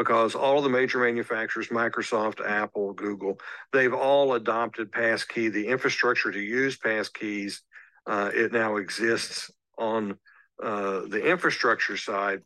because 0.00 0.34
all 0.34 0.62
the 0.62 0.68
major 0.70 0.98
manufacturers, 0.98 1.68
Microsoft, 1.68 2.40
Apple, 2.40 2.94
Google, 2.94 3.38
they've 3.70 3.92
all 3.92 4.32
adopted 4.32 4.90
passkey. 4.90 5.50
The 5.50 5.66
infrastructure 5.66 6.32
to 6.32 6.40
use 6.40 6.78
passkeys, 6.78 7.60
uh, 8.06 8.30
it 8.32 8.50
now 8.50 8.76
exists 8.76 9.50
on 9.76 10.16
uh, 10.62 11.02
the 11.08 11.22
infrastructure 11.24 11.96
side, 11.96 12.42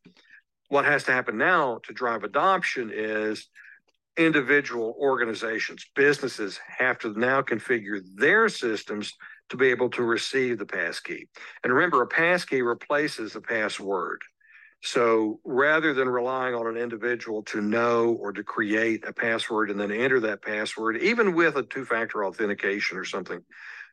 what 0.69 0.85
has 0.85 1.05
to 1.05 1.13
happen 1.13 1.37
now 1.37 1.81
to 1.85 1.93
drive 1.93 2.25
adoption 2.25 2.91
is 2.93 3.49
individual 4.17 4.95
organizations, 4.99 5.87
businesses 5.95 6.61
have 6.79 6.99
to 7.01 7.19
now 7.19 7.43
configure 7.43 8.01
their 8.15 8.49
systems 8.49 9.13
to 9.49 9.57
be 9.57 9.69
able 9.69 9.91
to 9.91 10.03
receive 10.03 10.59
the 10.59 10.67
passkey. 10.67 11.29
And 11.63 11.73
remember, 11.73 12.03
a 12.03 12.07
passkey 12.07 12.63
replaces 12.63 13.37
a 13.37 13.41
password. 13.41 14.23
So 14.83 15.41
rather 15.45 15.95
than 15.95 16.09
relying 16.09 16.55
on 16.55 16.67
an 16.67 16.77
individual 16.77 17.43
to 17.45 17.61
know 17.61 18.13
or 18.21 18.33
to 18.33 18.45
create 18.45 19.05
a 19.07 19.13
password 19.13 19.71
and 19.71 19.81
then 19.81 19.91
enter 19.91 20.21
that 20.21 20.43
password, 20.43 20.99
even 20.99 21.35
with 21.35 21.57
a 21.57 21.63
two 21.63 21.85
factor 21.85 22.25
authentication 22.25 22.99
or 22.99 23.05
something, 23.05 23.41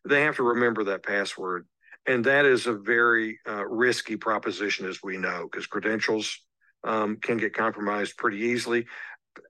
they 0.04 0.24
have 0.24 0.36
to 0.36 0.44
remember 0.44 0.84
that 0.86 1.04
password. 1.04 1.66
And 2.08 2.26
that 2.26 2.46
is 2.46 2.66
a 2.66 2.74
very 2.74 3.40
uh, 3.48 3.66
risky 3.66 4.16
proposition, 4.16 4.88
as 4.88 5.04
we 5.04 5.18
know, 5.18 5.48
because 5.50 5.68
credentials 5.68 6.40
um, 6.84 7.18
can 7.18 7.38
get 7.38 7.54
compromised 7.54 8.18
pretty 8.18 8.38
easily. 8.38 8.88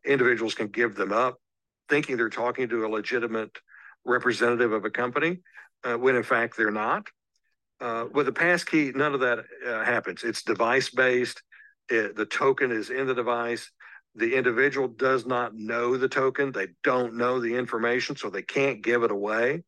Individuals 0.05 0.53
can 0.53 0.67
give 0.67 0.95
them 0.95 1.11
up 1.13 1.37
thinking 1.91 2.15
they're 2.15 2.29
talking 2.29 2.69
to 2.69 2.85
a 2.85 2.87
legitimate 2.87 3.51
representative 4.05 4.71
of 4.71 4.85
a 4.85 4.89
company 4.89 5.39
uh, 5.83 5.95
when 5.95 6.15
in 6.15 6.23
fact 6.23 6.57
they're 6.57 6.71
not. 6.71 7.05
Uh, 7.81 8.05
with 8.13 8.27
a 8.27 8.31
passkey, 8.31 8.91
none 8.93 9.13
of 9.13 9.19
that 9.19 9.39
uh, 9.67 9.83
happens. 9.83 10.23
It's 10.23 10.43
device 10.43 10.89
based. 10.89 11.41
It, 11.89 12.15
the 12.15 12.25
token 12.25 12.71
is 12.71 12.89
in 12.89 13.07
the 13.07 13.13
device. 13.13 13.69
The 14.15 14.35
individual 14.35 14.87
does 14.87 15.25
not 15.25 15.55
know 15.55 15.97
the 15.97 16.07
token. 16.07 16.51
They 16.51 16.67
don't 16.83 17.15
know 17.15 17.39
the 17.39 17.55
information, 17.55 18.15
so 18.15 18.29
they 18.29 18.43
can't 18.43 18.81
give 18.81 19.03
it 19.03 19.11
away. 19.11 19.63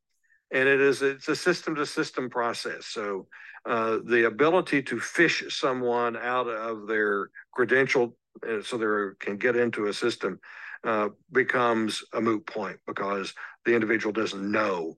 And 0.53 0.69
it 0.69 0.79
is 0.79 1.01
it's 1.01 1.27
a 1.27 1.35
system 1.35 1.75
to 1.75 1.85
system 1.85 2.29
process. 2.29 2.85
So 2.85 3.27
uh, 3.65 3.99
the 4.05 4.27
ability 4.27 4.83
to 4.83 4.97
phish 4.97 5.51
someone 5.51 6.15
out 6.15 6.47
of 6.47 6.87
their 6.87 7.29
credential 7.51 8.15
uh, 8.47 8.61
so 8.61 8.77
they 8.77 9.15
can 9.25 9.37
get 9.37 9.55
into 9.55 9.87
a 9.87 9.93
system 9.93 10.39
uh, 10.83 11.09
becomes 11.31 12.03
a 12.13 12.21
moot 12.21 12.45
point 12.45 12.77
because 12.85 13.33
the 13.65 13.73
individual 13.73 14.11
doesn't 14.11 14.51
know 14.51 14.97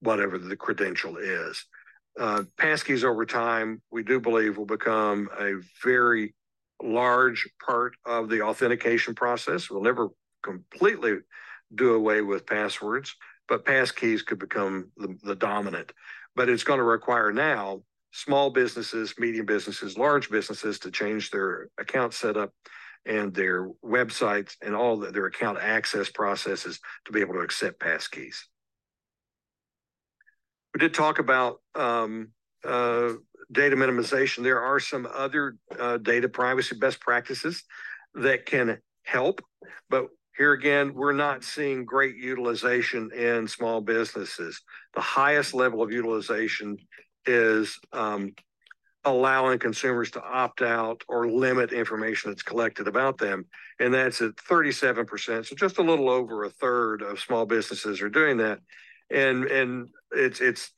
whatever 0.00 0.38
the 0.38 0.56
credential 0.56 1.16
is. 1.16 1.64
Uh, 2.18 2.42
passkeys 2.56 3.04
over 3.04 3.24
time, 3.24 3.80
we 3.90 4.02
do 4.02 4.18
believe 4.20 4.56
will 4.56 4.66
become 4.66 5.28
a 5.38 5.54
very 5.84 6.34
large 6.82 7.48
part 7.64 7.94
of 8.04 8.28
the 8.28 8.42
authentication 8.42 9.14
process. 9.14 9.70
We'll 9.70 9.82
never 9.82 10.08
completely 10.42 11.18
do 11.74 11.94
away 11.94 12.22
with 12.22 12.46
passwords, 12.46 13.14
but 13.48 13.64
passkeys 13.64 14.24
could 14.24 14.38
become 14.38 14.90
the, 14.96 15.16
the 15.22 15.34
dominant. 15.34 15.92
But 16.36 16.48
it's 16.48 16.64
going 16.64 16.78
to 16.78 16.84
require 16.84 17.32
now 17.32 17.82
small 18.12 18.50
businesses, 18.50 19.14
medium 19.18 19.46
businesses, 19.46 19.98
large 19.98 20.30
businesses 20.30 20.78
to 20.80 20.90
change 20.90 21.30
their 21.30 21.68
account 21.78 22.14
setup 22.14 22.52
and 23.06 23.34
their 23.34 23.68
websites 23.84 24.56
and 24.62 24.74
all 24.74 24.98
the, 24.98 25.10
their 25.10 25.26
account 25.26 25.58
access 25.60 26.10
processes 26.10 26.80
to 27.04 27.12
be 27.12 27.20
able 27.20 27.34
to 27.34 27.40
accept 27.40 27.80
passkeys. 27.80 28.36
We 30.74 30.80
did 30.80 30.94
talk 30.94 31.18
about 31.18 31.60
um, 31.74 32.32
uh, 32.64 33.12
data 33.50 33.76
minimization. 33.76 34.42
There 34.42 34.60
are 34.60 34.78
some 34.78 35.08
other 35.12 35.56
uh, 35.78 35.98
data 35.98 36.28
privacy 36.28 36.76
best 36.76 37.00
practices 37.00 37.64
that 38.14 38.46
can 38.46 38.78
help, 39.04 39.42
but 39.88 40.08
here 40.38 40.52
again, 40.52 40.94
we're 40.94 41.12
not 41.12 41.42
seeing 41.42 41.84
great 41.84 42.16
utilization 42.16 43.10
in 43.12 43.48
small 43.48 43.80
businesses. 43.80 44.62
The 44.94 45.00
highest 45.00 45.52
level 45.52 45.82
of 45.82 45.90
utilization 45.90 46.78
is 47.26 47.76
um, 47.92 48.34
allowing 49.04 49.58
consumers 49.58 50.12
to 50.12 50.22
opt 50.22 50.62
out 50.62 51.02
or 51.08 51.28
limit 51.28 51.72
information 51.72 52.30
that's 52.30 52.42
collected 52.42 52.86
about 52.86 53.18
them. 53.18 53.46
And 53.80 53.92
that's 53.92 54.20
at 54.22 54.36
37%. 54.36 55.44
So 55.44 55.56
just 55.56 55.78
a 55.78 55.82
little 55.82 56.08
over 56.08 56.44
a 56.44 56.50
third 56.50 57.02
of 57.02 57.18
small 57.18 57.44
businesses 57.44 58.00
are 58.00 58.08
doing 58.08 58.36
that. 58.36 58.60
And 59.10 59.44
and 59.46 59.88
it's 60.12 60.40
it's 60.40 60.70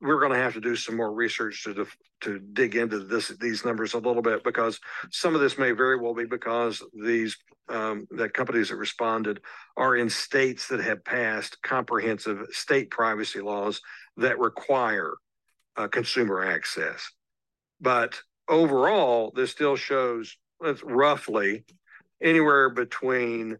we're 0.00 0.20
going 0.20 0.32
to 0.32 0.38
have 0.38 0.54
to 0.54 0.60
do 0.60 0.76
some 0.76 0.96
more 0.96 1.12
research 1.12 1.64
to 1.64 1.86
to 2.22 2.38
dig 2.38 2.74
into 2.74 2.98
this 2.98 3.28
these 3.28 3.64
numbers 3.64 3.94
a 3.94 3.98
little 3.98 4.22
bit 4.22 4.42
because 4.42 4.80
some 5.10 5.34
of 5.34 5.40
this 5.40 5.56
may 5.56 5.70
very 5.70 5.96
well 5.96 6.14
be 6.14 6.24
because 6.24 6.82
these 6.92 7.36
um, 7.68 8.06
that 8.12 8.34
companies 8.34 8.68
that 8.68 8.76
responded 8.76 9.40
are 9.76 9.96
in 9.96 10.08
states 10.08 10.68
that 10.68 10.80
have 10.80 11.04
passed 11.04 11.60
comprehensive 11.62 12.46
state 12.50 12.90
privacy 12.90 13.40
laws 13.40 13.80
that 14.16 14.38
require 14.38 15.14
uh, 15.76 15.88
consumer 15.88 16.44
access. 16.44 17.10
But 17.80 18.20
overall, 18.48 19.32
this 19.34 19.50
still 19.50 19.76
shows 19.76 20.36
it's 20.62 20.82
roughly 20.82 21.64
anywhere 22.22 22.70
between 22.70 23.58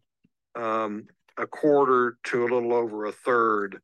um, 0.54 1.06
a 1.36 1.46
quarter 1.46 2.16
to 2.24 2.44
a 2.44 2.48
little 2.48 2.72
over 2.72 3.06
a 3.06 3.12
third 3.12 3.80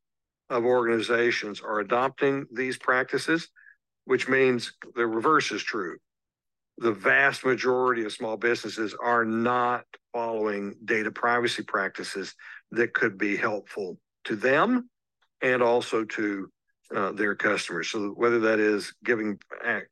of 0.49 0.65
organizations 0.65 1.61
are 1.61 1.81
adopting 1.81 2.47
these 2.53 2.79
practices, 2.79 3.49
which 4.05 4.29
means 4.29 4.73
the 4.95 5.07
reverse 5.07 5.51
is 5.51 5.63
true. 5.63 5.99
The 6.83 6.93
vast 6.93 7.45
majority 7.45 8.05
of 8.05 8.13
small 8.13 8.37
businesses 8.37 8.93
are 9.01 9.25
not 9.25 9.85
following 10.13 10.75
data 10.85 11.13
privacy 11.13 11.63
practices 11.63 12.35
that 12.73 12.93
could 12.93 13.17
be 13.17 13.37
helpful 13.37 13.99
to 14.25 14.35
them 14.35 14.91
and 15.43 15.63
also 15.63 16.03
to 16.03 16.51
uh, 16.93 17.13
their 17.13 17.37
customers. 17.37 17.89
So 17.89 18.09
whether 18.09 18.41
that 18.41 18.59
is 18.59 18.95
giving 19.05 19.39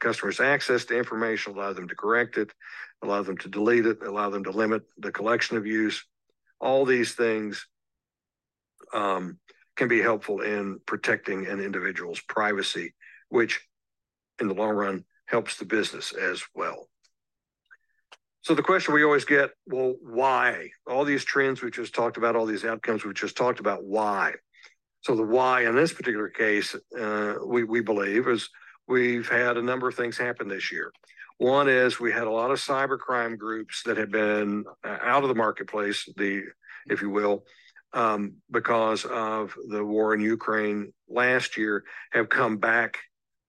customers 0.00 0.40
access 0.40 0.85
to 0.87 0.98
information, 0.98 1.55
allow 1.55 1.72
them 1.74 1.87
to 1.87 1.94
correct 1.94 2.37
it, 2.38 2.53
allow 3.03 3.22
them 3.22 3.38
to 3.38 3.48
delete 3.48 3.87
it, 3.87 4.03
allow 4.03 4.29
them 4.31 4.42
to 4.42 4.50
limit 4.50 4.83
the 4.98 5.12
collection 5.12 5.57
of 5.57 5.66
use, 5.66 6.05
all 6.61 6.85
these 6.85 7.12
things 7.12 7.68
um, 8.92 9.38
can 9.76 9.87
be 9.87 10.03
helpful 10.03 10.40
in 10.40 10.81
protecting 10.87 11.46
an 11.46 11.61
individual's 11.61 12.20
privacy, 12.20 12.94
which 13.29 13.61
in 14.40 14.48
the 14.48 14.55
long 14.55 14.74
run 14.74 15.05
helps 15.31 15.57
the 15.57 15.64
business 15.64 16.12
as 16.12 16.43
well. 16.55 16.88
So 18.43 18.55
the 18.55 18.62
question 18.62 18.95
we 18.95 19.05
always 19.05 19.27
get, 19.27 19.51
well, 19.66 19.95
why? 20.01 20.71
All 20.87 21.05
these 21.05 21.25
trends 21.25 21.62
we 21.62 21.71
just 21.71 21.95
talked 21.95 22.16
about, 22.16 22.37
all 22.37 22.47
these 22.47 22.64
outcomes 22.64 23.05
we 23.05 23.12
just 23.12 23.37
talked 23.37 23.61
about, 23.61 23.85
why? 23.85 24.33
So 25.03 25.14
the 25.14 25.23
why 25.23 25.66
in 25.66 25.77
this 25.77 25.93
particular 25.93 26.29
case, 26.29 26.75
uh, 26.99 27.35
we, 27.47 27.64
we 27.64 27.81
believe 27.81 28.29
is 28.29 28.49
we've 28.88 29.29
had 29.29 29.57
a 29.57 29.62
number 29.62 29.88
of 29.88 29.95
things 29.95 30.16
happen 30.16 30.49
this 30.49 30.73
year. 30.73 30.93
One 31.38 31.69
is 31.69 32.01
we 32.01 32.12
had 32.12 32.27
a 32.27 32.31
lot 32.31 32.51
of 32.51 32.59
cybercrime 32.59 33.38
groups 33.38 33.83
that 33.85 33.97
have 33.97 34.11
been 34.11 34.64
uh, 34.85 34.99
out 35.03 35.23
of 35.23 35.29
the 35.29 35.35
marketplace, 35.35 36.09
the 36.16 36.43
if 36.87 37.03
you 37.03 37.11
will, 37.11 37.45
um, 37.93 38.37
because 38.51 39.05
of 39.05 39.55
the 39.69 39.85
war 39.85 40.14
in 40.14 40.21
Ukraine 40.21 40.93
last 41.09 41.57
year, 41.57 41.85
have 42.12 42.29
come 42.29 42.57
back 42.57 42.99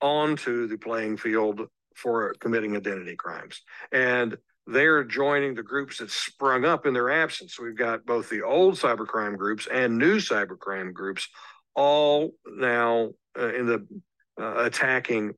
onto 0.02 0.68
the 0.68 0.78
playing 0.78 1.18
field 1.18 1.68
for 1.96 2.34
committing 2.40 2.76
identity 2.76 3.16
crimes. 3.16 3.62
And 3.92 4.38
they're 4.68 5.04
joining 5.04 5.56
the 5.56 5.64
groups 5.64 5.98
that 5.98 6.12
sprung 6.12 6.66
up 6.66 6.86
in 6.86 6.94
their 6.94 7.10
absence. 7.10 7.60
We've 7.60 7.78
got 7.78 8.06
both 8.06 8.30
the 8.30 8.44
old 8.44 8.76
cybercrime 8.76 9.38
groups 9.38 9.68
and 9.68 9.98
new 9.98 10.18
cybercrime 10.18 10.94
groups 10.94 11.28
all 11.76 12.32
now 12.46 13.12
uh, 13.38 13.54
in 13.54 13.66
the 13.66 13.88
uh, 14.40 14.64
attacking 14.64 15.34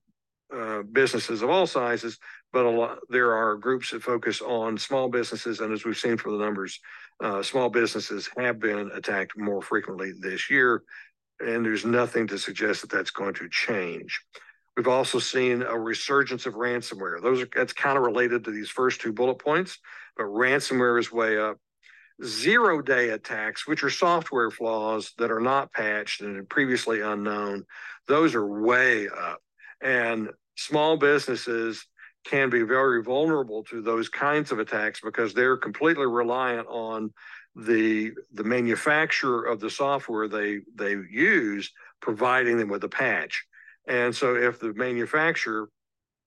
uh, 0.54 0.84
businesses 0.84 1.41
of 1.41 1.49
all 1.49 1.65
sizes, 1.65 2.19
but 2.52 2.65
lot, 2.65 2.99
there 3.10 3.34
are 3.34 3.56
groups 3.56 3.91
that 3.91 4.04
focus 4.04 4.41
on 4.41 4.78
small 4.78 5.10
businesses. 5.10 5.60
And 5.60 5.73
as 5.73 5.84
we've 5.84 5.97
seen 5.97 6.17
from 6.17 6.38
the 6.38 6.43
numbers, 6.43 6.80
uh, 7.23 7.41
small 7.41 7.69
businesses 7.69 8.30
have 8.38 8.60
been 8.60 8.91
attacked 8.93 9.36
more 9.36 9.62
frequently 9.62 10.12
this 10.19 10.52
year. 10.52 10.84
And 11.39 11.65
there's 11.65 11.86
nothing 11.86 12.28
to 12.28 12.38
suggest 12.38 12.82
that 12.82 12.91
that's 12.91 13.10
going 13.10 13.34
to 13.36 13.49
change. 13.49 14.21
We've 14.75 14.88
also 14.88 15.19
seen 15.19 15.62
a 15.62 15.77
resurgence 15.77 16.45
of 16.45 16.55
ransomware. 16.55 17.21
Those 17.21 17.41
are 17.41 17.47
that's 17.53 17.73
kind 17.73 17.97
of 17.97 18.03
related 18.03 18.43
to 18.45 18.51
these 18.51 18.69
first 18.69 19.01
two 19.01 19.13
bullet 19.13 19.36
points, 19.36 19.77
but 20.17 20.23
ransomware 20.23 20.99
is 20.99 21.12
way 21.12 21.38
up. 21.38 21.57
Zero 22.23 22.81
day 22.81 23.09
attacks, 23.09 23.67
which 23.67 23.83
are 23.83 23.89
software 23.89 24.49
flaws 24.49 25.13
that 25.17 25.31
are 25.31 25.39
not 25.39 25.73
patched 25.73 26.21
and 26.21 26.47
previously 26.49 27.01
unknown, 27.01 27.65
those 28.07 28.33
are 28.36 28.45
way 28.45 29.07
up. 29.09 29.41
And 29.81 30.29
small 30.55 30.97
businesses 30.97 31.86
can 32.23 32.49
be 32.49 32.62
very 32.62 33.03
vulnerable 33.03 33.63
to 33.65 33.81
those 33.81 34.09
kinds 34.09 34.51
of 34.51 34.59
attacks 34.59 35.01
because 35.01 35.33
they're 35.33 35.57
completely 35.57 36.05
reliant 36.05 36.67
on 36.67 37.13
the 37.55 38.12
the 38.33 38.43
manufacturer 38.43 39.43
of 39.43 39.59
the 39.59 39.69
software 39.69 40.27
they 40.27 40.62
they 40.73 40.95
use 41.12 41.71
providing 42.01 42.57
them 42.57 42.69
with 42.69 42.83
a 42.83 42.89
patch 42.89 43.45
and 43.88 44.15
so 44.15 44.36
if 44.36 44.60
the 44.60 44.74
manufacturer 44.74 45.69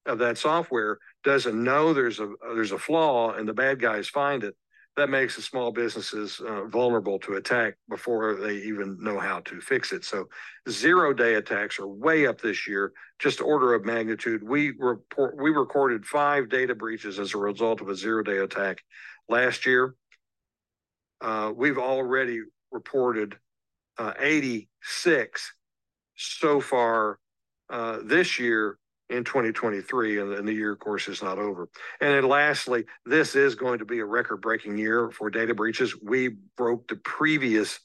of 0.07 0.19
that 0.19 0.38
software 0.38 0.99
doesn't 1.25 1.62
know 1.62 1.92
there's 1.92 2.21
a 2.21 2.33
there's 2.55 2.73
a 2.73 2.79
flaw 2.79 3.33
and 3.33 3.49
the 3.49 3.55
bad 3.55 3.81
guys 3.81 4.09
find 4.09 4.45
it, 4.45 4.55
that 4.97 5.11
makes 5.11 5.37
the 5.37 5.42
small 5.42 5.73
businesses 5.73 6.40
uh, 6.40 6.64
vulnerable 6.64 7.19
to 7.19 7.35
attack 7.35 7.75
before 7.88 8.35
they 8.37 8.57
even 8.57 8.97
know 9.01 9.19
how 9.19 9.40
to 9.40 9.61
fix 9.61 9.92
it. 9.92 10.05
So 10.05 10.27
zero 10.69 11.12
day 11.12 11.35
attacks 11.35 11.79
are 11.79 11.87
way 11.87 12.27
up 12.27 12.40
this 12.40 12.66
year, 12.66 12.92
just 13.19 13.42
order 13.42 13.75
of 13.75 13.85
magnitude. 13.85 14.42
We 14.42 14.73
report 14.79 15.37
we 15.37 15.51
recorded 15.51 16.07
five 16.07 16.49
data 16.49 16.75
breaches 16.75 17.19
as 17.19 17.35
a 17.35 17.38
result 17.38 17.81
of 17.81 17.88
a 17.88 17.97
zero 17.97 18.23
day 18.23 18.38
attack 18.38 18.83
last 19.29 19.66
year. 19.66 19.95
Uh, 21.21 21.53
we've 21.55 21.79
already 21.79 22.40
reported 22.71 23.37
uh, 23.99 24.12
86 24.19 25.53
so 26.16 26.61
far 26.61 27.19
uh, 27.70 27.98
this 28.05 28.38
year 28.38 28.79
in 29.09 29.24
2023, 29.24 30.20
and, 30.20 30.33
and 30.33 30.48
the 30.48 30.52
year, 30.52 30.72
of 30.72 30.79
course, 30.79 31.09
is 31.09 31.22
not 31.22 31.38
over. 31.38 31.68
And 32.00 32.11
then 32.14 32.29
lastly, 32.29 32.85
this 33.05 33.37
is 33.37 33.55
going 33.55 33.79
to 33.79 33.85
be 33.85 34.00
a 34.00 34.05
record 34.05 34.40
breaking 34.40 34.79
year 34.79 35.11
for 35.11 35.31
data 35.31 35.55
breaches. 35.55 35.94
We 36.02 36.37
broke 36.57 36.88
the 36.88 36.96
previous 36.96 37.79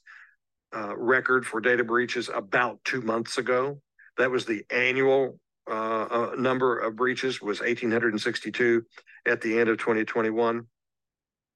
uh, 0.74 0.96
record 0.96 1.46
for 1.46 1.60
data 1.60 1.84
breaches 1.84 2.28
about 2.32 2.80
two 2.84 3.02
months 3.02 3.38
ago. 3.38 3.80
That 4.18 4.30
was 4.30 4.46
the 4.46 4.64
annual 4.70 5.38
uh, 5.70 6.06
uh, 6.10 6.34
number 6.36 6.78
of 6.78 6.96
breaches 6.96 7.40
was 7.40 7.60
1,862 7.60 8.84
at 9.26 9.40
the 9.40 9.58
end 9.58 9.68
of 9.68 9.78
2021. 9.78 10.66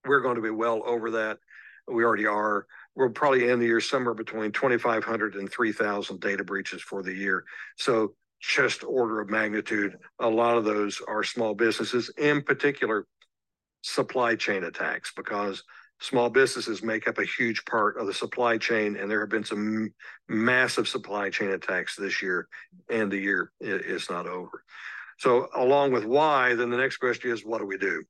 We're 0.04 0.20
going 0.20 0.36
to 0.36 0.42
be 0.42 0.50
well 0.50 0.82
over 0.86 1.10
that. 1.12 1.38
We 1.88 2.04
already 2.04 2.26
are. 2.26 2.66
We'll 2.96 3.10
probably 3.10 3.50
end 3.50 3.60
the 3.60 3.66
year 3.66 3.80
somewhere 3.80 4.14
between 4.14 4.52
2,500 4.52 5.34
and 5.34 5.50
3,000 5.50 6.20
data 6.20 6.42
breaches 6.42 6.80
for 6.80 7.02
the 7.02 7.12
year. 7.12 7.44
So 7.76 8.14
just 8.40 8.82
order 8.84 9.20
of 9.20 9.28
magnitude, 9.28 9.96
a 10.18 10.28
lot 10.28 10.56
of 10.56 10.64
those 10.64 11.00
are 11.06 11.22
small 11.22 11.54
businesses, 11.54 12.10
in 12.16 12.42
particular 12.42 13.06
supply 13.82 14.34
chain 14.34 14.64
attacks, 14.64 15.12
because 15.14 15.62
small 16.00 16.30
businesses 16.30 16.82
make 16.82 17.06
up 17.06 17.18
a 17.18 17.24
huge 17.24 17.64
part 17.66 17.98
of 17.98 18.06
the 18.06 18.14
supply 18.14 18.58
chain, 18.58 18.96
and 18.96 19.10
there 19.10 19.20
have 19.20 19.30
been 19.30 19.44
some 19.44 19.92
massive 20.28 20.88
supply 20.88 21.30
chain 21.30 21.50
attacks 21.50 21.96
this 21.96 22.22
year, 22.22 22.48
and 22.90 23.10
the 23.10 23.18
year 23.18 23.52
is 23.60 24.08
not 24.10 24.26
over. 24.26 24.62
So, 25.18 25.48
along 25.54 25.92
with 25.92 26.04
why, 26.04 26.54
then 26.54 26.70
the 26.70 26.76
next 26.76 26.98
question 26.98 27.30
is, 27.30 27.44
what 27.44 27.58
do 27.58 27.66
we 27.66 27.78
do? 27.78 28.04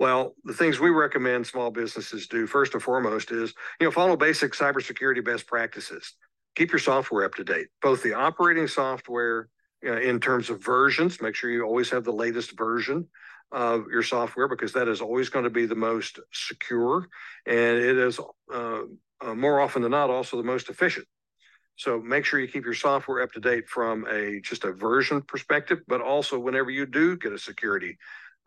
Well, 0.00 0.34
the 0.44 0.54
things 0.54 0.80
we 0.80 0.88
recommend 0.88 1.46
small 1.46 1.70
businesses 1.70 2.26
do 2.26 2.46
first 2.46 2.72
and 2.72 2.82
foremost 2.82 3.30
is, 3.30 3.52
you 3.78 3.86
know, 3.86 3.90
follow 3.90 4.16
basic 4.16 4.54
cybersecurity 4.54 5.22
best 5.22 5.46
practices. 5.46 6.14
Keep 6.56 6.72
your 6.72 6.78
software 6.78 7.26
up 7.26 7.34
to 7.34 7.44
date, 7.44 7.66
both 7.82 8.02
the 8.02 8.14
operating 8.14 8.66
software 8.66 9.50
uh, 9.86 10.00
in 10.00 10.18
terms 10.18 10.48
of 10.48 10.64
versions. 10.64 11.20
Make 11.20 11.34
sure 11.34 11.50
you 11.50 11.64
always 11.64 11.90
have 11.90 12.04
the 12.04 12.14
latest 12.14 12.56
version 12.56 13.08
of 13.52 13.88
your 13.92 14.02
software 14.02 14.48
because 14.48 14.72
that 14.72 14.88
is 14.88 15.02
always 15.02 15.28
going 15.28 15.44
to 15.44 15.50
be 15.50 15.66
the 15.66 15.74
most 15.74 16.18
secure 16.32 17.06
and 17.44 17.76
it 17.76 17.98
is 17.98 18.18
uh, 18.54 18.82
uh, 19.20 19.34
more 19.34 19.60
often 19.60 19.82
than 19.82 19.90
not 19.90 20.08
also 20.08 20.38
the 20.38 20.42
most 20.42 20.70
efficient. 20.70 21.06
So 21.76 22.00
make 22.00 22.24
sure 22.24 22.40
you 22.40 22.48
keep 22.48 22.64
your 22.64 22.74
software 22.74 23.22
up 23.22 23.32
to 23.32 23.40
date 23.40 23.68
from 23.68 24.06
a 24.10 24.40
just 24.40 24.64
a 24.64 24.72
version 24.72 25.20
perspective, 25.22 25.80
but 25.88 26.00
also 26.00 26.38
whenever 26.38 26.70
you 26.70 26.86
do 26.86 27.16
get 27.16 27.32
a 27.32 27.38
security 27.38 27.98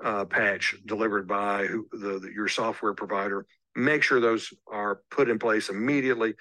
uh, 0.03 0.25
patch 0.25 0.75
delivered 0.85 1.27
by 1.27 1.65
who, 1.65 1.87
the, 1.91 2.19
the, 2.19 2.31
your 2.33 2.47
software 2.47 2.93
provider. 2.93 3.45
Make 3.75 4.03
sure 4.03 4.19
those 4.19 4.53
are 4.71 5.01
put 5.09 5.29
in 5.29 5.39
place 5.39 5.69
immediately. 5.69 6.35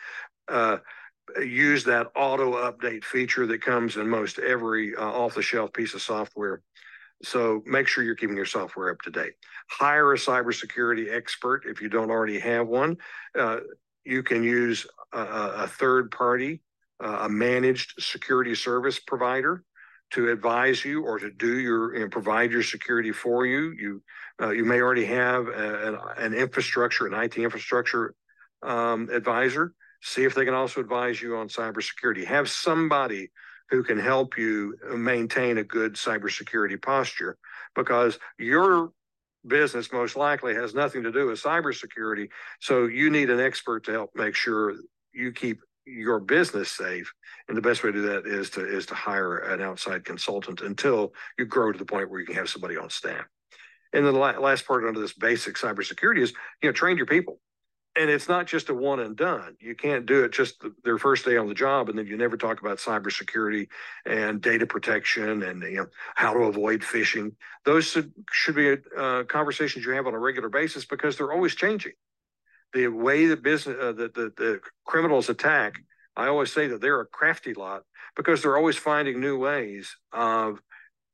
Uh, 0.49 0.79
use 1.41 1.85
that 1.85 2.09
auto 2.17 2.53
update 2.71 3.05
feature 3.05 3.47
that 3.47 3.63
comes 3.63 3.97
in 3.97 4.09
most 4.09 4.39
every 4.39 4.95
uh, 4.97 5.05
off 5.05 5.35
the 5.35 5.43
shelf 5.43 5.73
piece 5.73 5.95
of 5.95 6.03
software. 6.03 6.61
So 7.23 7.63
make 7.65 7.87
sure 7.87 8.03
you're 8.03 8.17
keeping 8.17 8.37
your 8.37 8.45
software 8.45 8.91
up 8.91 9.01
to 9.03 9.11
date. 9.11 9.35
Hire 9.71 10.13
a 10.13 10.17
cybersecurity 10.17 11.15
expert 11.15 11.63
if 11.67 11.81
you 11.81 11.89
don't 11.89 12.11
already 12.11 12.41
have 12.41 12.67
one. 12.67 12.97
Uh, 13.39 13.61
you 14.05 14.25
can 14.25 14.43
use 14.43 14.85
a, 15.13 15.21
a 15.21 15.69
third 15.69 16.11
party, 16.11 16.61
uh, 17.03 17.21
a 17.23 17.29
managed 17.29 18.03
security 18.03 18.57
service 18.57 18.99
provider 18.99 19.63
to 20.13 20.31
advise 20.31 20.85
you 20.85 21.05
or 21.05 21.19
to 21.19 21.31
do 21.31 21.59
your 21.59 21.95
and 21.95 22.11
provide 22.11 22.51
your 22.51 22.63
security 22.63 23.13
for 23.13 23.47
you. 23.47 23.73
You 23.79 24.03
uh, 24.41 24.51
you 24.51 24.65
may 24.65 24.81
already 24.81 25.05
have 25.07 25.49
a, 25.49 25.89
an, 25.89 25.99
an, 26.19 26.35
infrastructure, 26.35 27.07
an 27.07 27.15
IT 27.15 27.37
infrastructure 27.39 28.15
um, 28.63 29.09
advisor. 29.11 29.75
See 30.03 30.25
if 30.25 30.35
they 30.35 30.45
can 30.45 30.55
also 30.55 30.81
advise 30.81 31.21
you 31.23 31.37
on 31.37 31.49
cybersecurity. 31.49 32.25
Have 32.25 32.49
somebody 32.49 33.31
who 33.71 33.83
can 33.83 33.99
help 33.99 34.37
you 34.37 34.77
maintain 34.95 35.59
a 35.59 35.65
good 35.65 35.95
cybersecurity 35.95 36.81
posture 36.81 37.39
because 37.75 38.19
your 38.39 38.91
business 39.47 39.93
most 39.93 40.17
likely 40.17 40.55
has 40.55 40.75
nothing 40.75 41.03
to 41.03 41.13
do 41.13 41.27
with 41.27 41.43
cybersecurity. 41.43 42.29
So 42.61 42.87
you 42.87 43.11
need 43.11 43.31
an 43.31 43.41
expert 43.41 43.85
to 43.85 43.93
help 43.93 44.11
make 44.15 44.35
sure 44.35 44.75
you 45.13 45.33
keep 45.33 45.61
your 45.87 46.21
business 46.21 46.71
safe. 46.71 47.13
And 47.49 47.57
the 47.57 47.63
best 47.63 47.83
way 47.83 47.91
to 47.91 48.01
do 48.01 48.07
that 48.09 48.27
is 48.27 48.51
to 48.51 48.67
is 48.67 48.87
to 48.87 48.95
hire 48.95 49.39
an 49.39 49.61
outside 49.61 50.05
consultant 50.05 50.61
until 50.61 51.13
you 51.39 51.45
grow 51.45 51.73
to 51.73 51.79
the 51.79 51.85
point 51.85 52.11
where 52.11 52.21
you 52.21 52.27
can 52.27 52.37
have 52.37 52.49
somebody 52.49 52.77
on 52.77 52.91
staff. 52.91 53.25
And 53.93 54.07
then 54.07 54.15
the 54.15 54.19
last 54.19 54.67
part 54.67 54.85
under 54.85 55.01
this 55.01 55.13
basic 55.13 55.57
cybersecurity 55.57 56.21
is 56.21 56.33
you 56.63 56.69
know 56.69 56.73
train 56.73 56.97
your 56.97 57.07
people. 57.07 57.41
And 57.95 58.09
it's 58.09 58.27
not 58.27 58.47
just 58.47 58.71
a 58.71 58.75
one 58.75 59.01
and 59.01 59.15
done. 59.15 59.55
You 59.61 59.75
can't 59.75 60.07
do 60.07 60.25
it 60.25 60.33
just 60.33 60.65
their 60.83 60.97
first 60.97 61.27
day 61.27 61.37
on 61.37 61.47
the 61.47 61.53
job, 61.53 61.91
and 61.91 61.99
then 61.99 62.07
you 62.07 62.17
never 62.17 62.39
talk 62.39 62.63
about 62.63 62.79
cybersecurity 62.79 63.69
and 64.07 64.41
data 64.41 64.67
protection 64.67 65.43
and 65.43 65.63
you 65.63 65.77
know 65.77 65.87
how 66.15 66.33
to 66.33 66.41
avoid 66.45 66.81
phishing. 66.81 67.35
Those 67.67 67.85
should, 67.85 68.11
should 68.31 68.55
be 68.55 68.77
uh, 68.97 69.25
conversations 69.25 69.85
you 69.85 69.93
have 69.93 70.07
on 70.07 70.15
a 70.15 70.19
regular 70.19 70.49
basis 70.49 70.87
because 70.87 71.19
they're 71.19 71.33
always 71.33 71.55
changing 71.55 71.93
the 72.73 72.89
way 72.89 73.27
the 73.27 73.37
business 73.37 73.77
uh, 73.81 73.93
the, 73.93 74.09
the, 74.15 74.33
the 74.37 74.61
criminals 74.85 75.29
attack 75.29 75.75
i 76.17 76.27
always 76.27 76.53
say 76.53 76.67
that 76.67 76.81
they're 76.81 77.01
a 77.01 77.07
crafty 77.07 77.55
lot 77.55 77.83
because 78.17 78.43
they're 78.43 78.57
always 78.57 78.77
finding 78.77 79.21
new 79.21 79.39
ways 79.39 79.95
of 80.13 80.61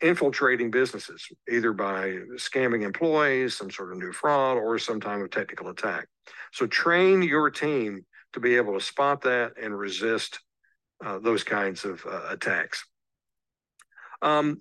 infiltrating 0.01 0.71
businesses 0.71 1.27
either 1.51 1.73
by 1.73 2.11
scamming 2.37 2.83
employees 2.83 3.57
some 3.57 3.71
sort 3.71 3.93
of 3.93 3.99
new 3.99 4.13
fraud 4.13 4.57
or 4.57 4.79
some 4.79 5.01
type 5.01 5.21
of 5.21 5.31
technical 5.31 5.69
attack. 5.69 6.07
So 6.53 6.67
train 6.67 7.23
your 7.23 7.51
team 7.51 8.05
to 8.33 8.41
be 8.41 8.57
able 8.57 8.75
to 8.75 8.85
spot 8.85 9.23
that 9.23 9.53
and 9.61 9.77
resist 9.77 10.39
uh, 11.05 11.19
those 11.19 11.43
kinds 11.43 11.85
of 11.85 12.05
uh, 12.07 12.29
attacks. 12.31 12.85
Um, 14.23 14.61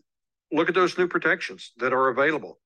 look 0.51 0.69
at 0.69 0.75
those 0.75 0.97
new 0.97 1.07
protections 1.07 1.71
that 1.77 1.93
are 1.93 2.09
available. 2.09 2.59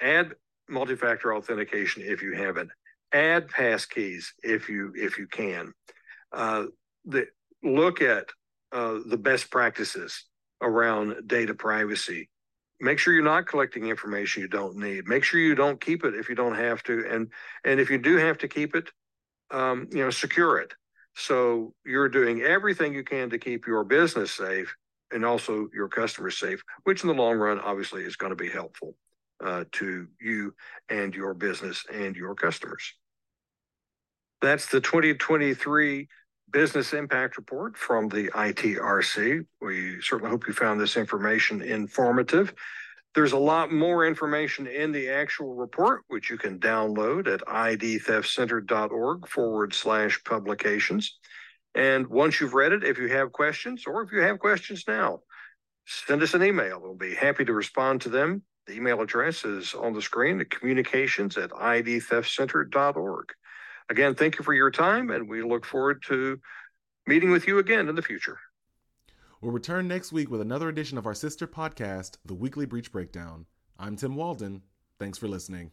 Add 0.00 0.34
multi-factor 0.68 1.34
authentication 1.34 2.02
if 2.04 2.22
you 2.22 2.32
haven't 2.32 2.70
add 3.16 3.48
passkeys 3.48 4.26
if 4.42 4.68
you 4.68 4.92
if 4.94 5.18
you 5.18 5.26
can. 5.26 5.72
Uh, 6.32 6.66
the, 7.04 7.26
look 7.62 8.02
at 8.02 8.26
uh, 8.72 8.98
the 9.06 9.16
best 9.16 9.50
practices 9.50 10.24
around 10.60 11.26
data 11.26 11.54
privacy. 11.54 12.28
Make 12.78 12.98
sure 12.98 13.14
you're 13.14 13.22
not 13.22 13.46
collecting 13.46 13.86
information 13.86 14.42
you 14.42 14.48
don't 14.48 14.76
need. 14.76 15.08
Make 15.08 15.24
sure 15.24 15.40
you 15.40 15.54
don't 15.54 15.80
keep 15.80 16.04
it 16.04 16.14
if 16.14 16.28
you 16.28 16.34
don't 16.34 16.56
have 16.56 16.82
to, 16.84 17.06
and 17.10 17.32
and 17.64 17.80
if 17.80 17.90
you 17.90 17.98
do 17.98 18.16
have 18.16 18.38
to 18.38 18.48
keep 18.48 18.74
it, 18.74 18.90
um, 19.50 19.88
you 19.92 20.04
know, 20.04 20.10
secure 20.10 20.58
it. 20.58 20.72
So 21.14 21.72
you're 21.86 22.10
doing 22.10 22.42
everything 22.42 22.92
you 22.92 23.02
can 23.02 23.30
to 23.30 23.38
keep 23.38 23.66
your 23.66 23.84
business 23.84 24.32
safe 24.32 24.74
and 25.10 25.24
also 25.24 25.68
your 25.72 25.88
customers 25.88 26.38
safe, 26.38 26.62
which 26.84 27.02
in 27.02 27.08
the 27.08 27.14
long 27.14 27.38
run 27.38 27.58
obviously 27.60 28.02
is 28.02 28.16
going 28.16 28.30
to 28.30 28.36
be 28.36 28.50
helpful 28.50 28.94
uh, 29.42 29.64
to 29.72 30.08
you 30.20 30.54
and 30.90 31.14
your 31.14 31.32
business 31.32 31.84
and 31.92 32.16
your 32.16 32.34
customers. 32.34 32.92
That's 34.42 34.66
the 34.66 34.80
2023 34.80 36.08
Business 36.52 36.92
Impact 36.92 37.36
Report 37.36 37.76
from 37.76 38.08
the 38.08 38.28
ITRC. 38.28 39.46
We 39.60 40.00
certainly 40.00 40.30
hope 40.30 40.46
you 40.46 40.52
found 40.52 40.80
this 40.80 40.96
information 40.96 41.62
informative. 41.62 42.54
There's 43.14 43.32
a 43.32 43.38
lot 43.38 43.72
more 43.72 44.06
information 44.06 44.66
in 44.66 44.92
the 44.92 45.08
actual 45.08 45.54
report, 45.54 46.02
which 46.08 46.28
you 46.28 46.36
can 46.36 46.58
download 46.58 47.32
at 47.32 47.40
idtheftcenter.org 47.40 49.26
forward 49.26 49.72
slash 49.72 50.22
publications. 50.22 51.18
And 51.74 52.06
once 52.08 52.40
you've 52.40 52.54
read 52.54 52.72
it, 52.72 52.84
if 52.84 52.98
you 52.98 53.08
have 53.08 53.32
questions 53.32 53.84
or 53.86 54.02
if 54.02 54.12
you 54.12 54.20
have 54.20 54.38
questions 54.38 54.84
now, 54.86 55.20
send 55.86 56.22
us 56.22 56.34
an 56.34 56.42
email. 56.42 56.78
We'll 56.80 56.94
be 56.94 57.14
happy 57.14 57.46
to 57.46 57.54
respond 57.54 58.02
to 58.02 58.10
them. 58.10 58.42
The 58.66 58.74
email 58.74 59.00
address 59.00 59.44
is 59.46 59.72
on 59.74 59.94
the 59.94 60.02
screen 60.02 60.40
at 60.40 60.50
communications 60.50 61.38
at 61.38 61.50
idtheftcenter.org. 61.50 63.32
Again, 63.88 64.14
thank 64.14 64.38
you 64.38 64.44
for 64.44 64.52
your 64.52 64.70
time, 64.70 65.10
and 65.10 65.28
we 65.28 65.42
look 65.42 65.64
forward 65.64 66.02
to 66.08 66.40
meeting 67.06 67.30
with 67.30 67.46
you 67.46 67.58
again 67.58 67.88
in 67.88 67.94
the 67.94 68.02
future. 68.02 68.38
We'll 69.40 69.52
return 69.52 69.86
next 69.86 70.12
week 70.12 70.30
with 70.30 70.40
another 70.40 70.68
edition 70.68 70.98
of 70.98 71.06
our 71.06 71.14
sister 71.14 71.46
podcast, 71.46 72.16
The 72.24 72.34
Weekly 72.34 72.66
Breach 72.66 72.90
Breakdown. 72.90 73.46
I'm 73.78 73.94
Tim 73.96 74.16
Walden. 74.16 74.62
Thanks 74.98 75.18
for 75.18 75.28
listening. 75.28 75.70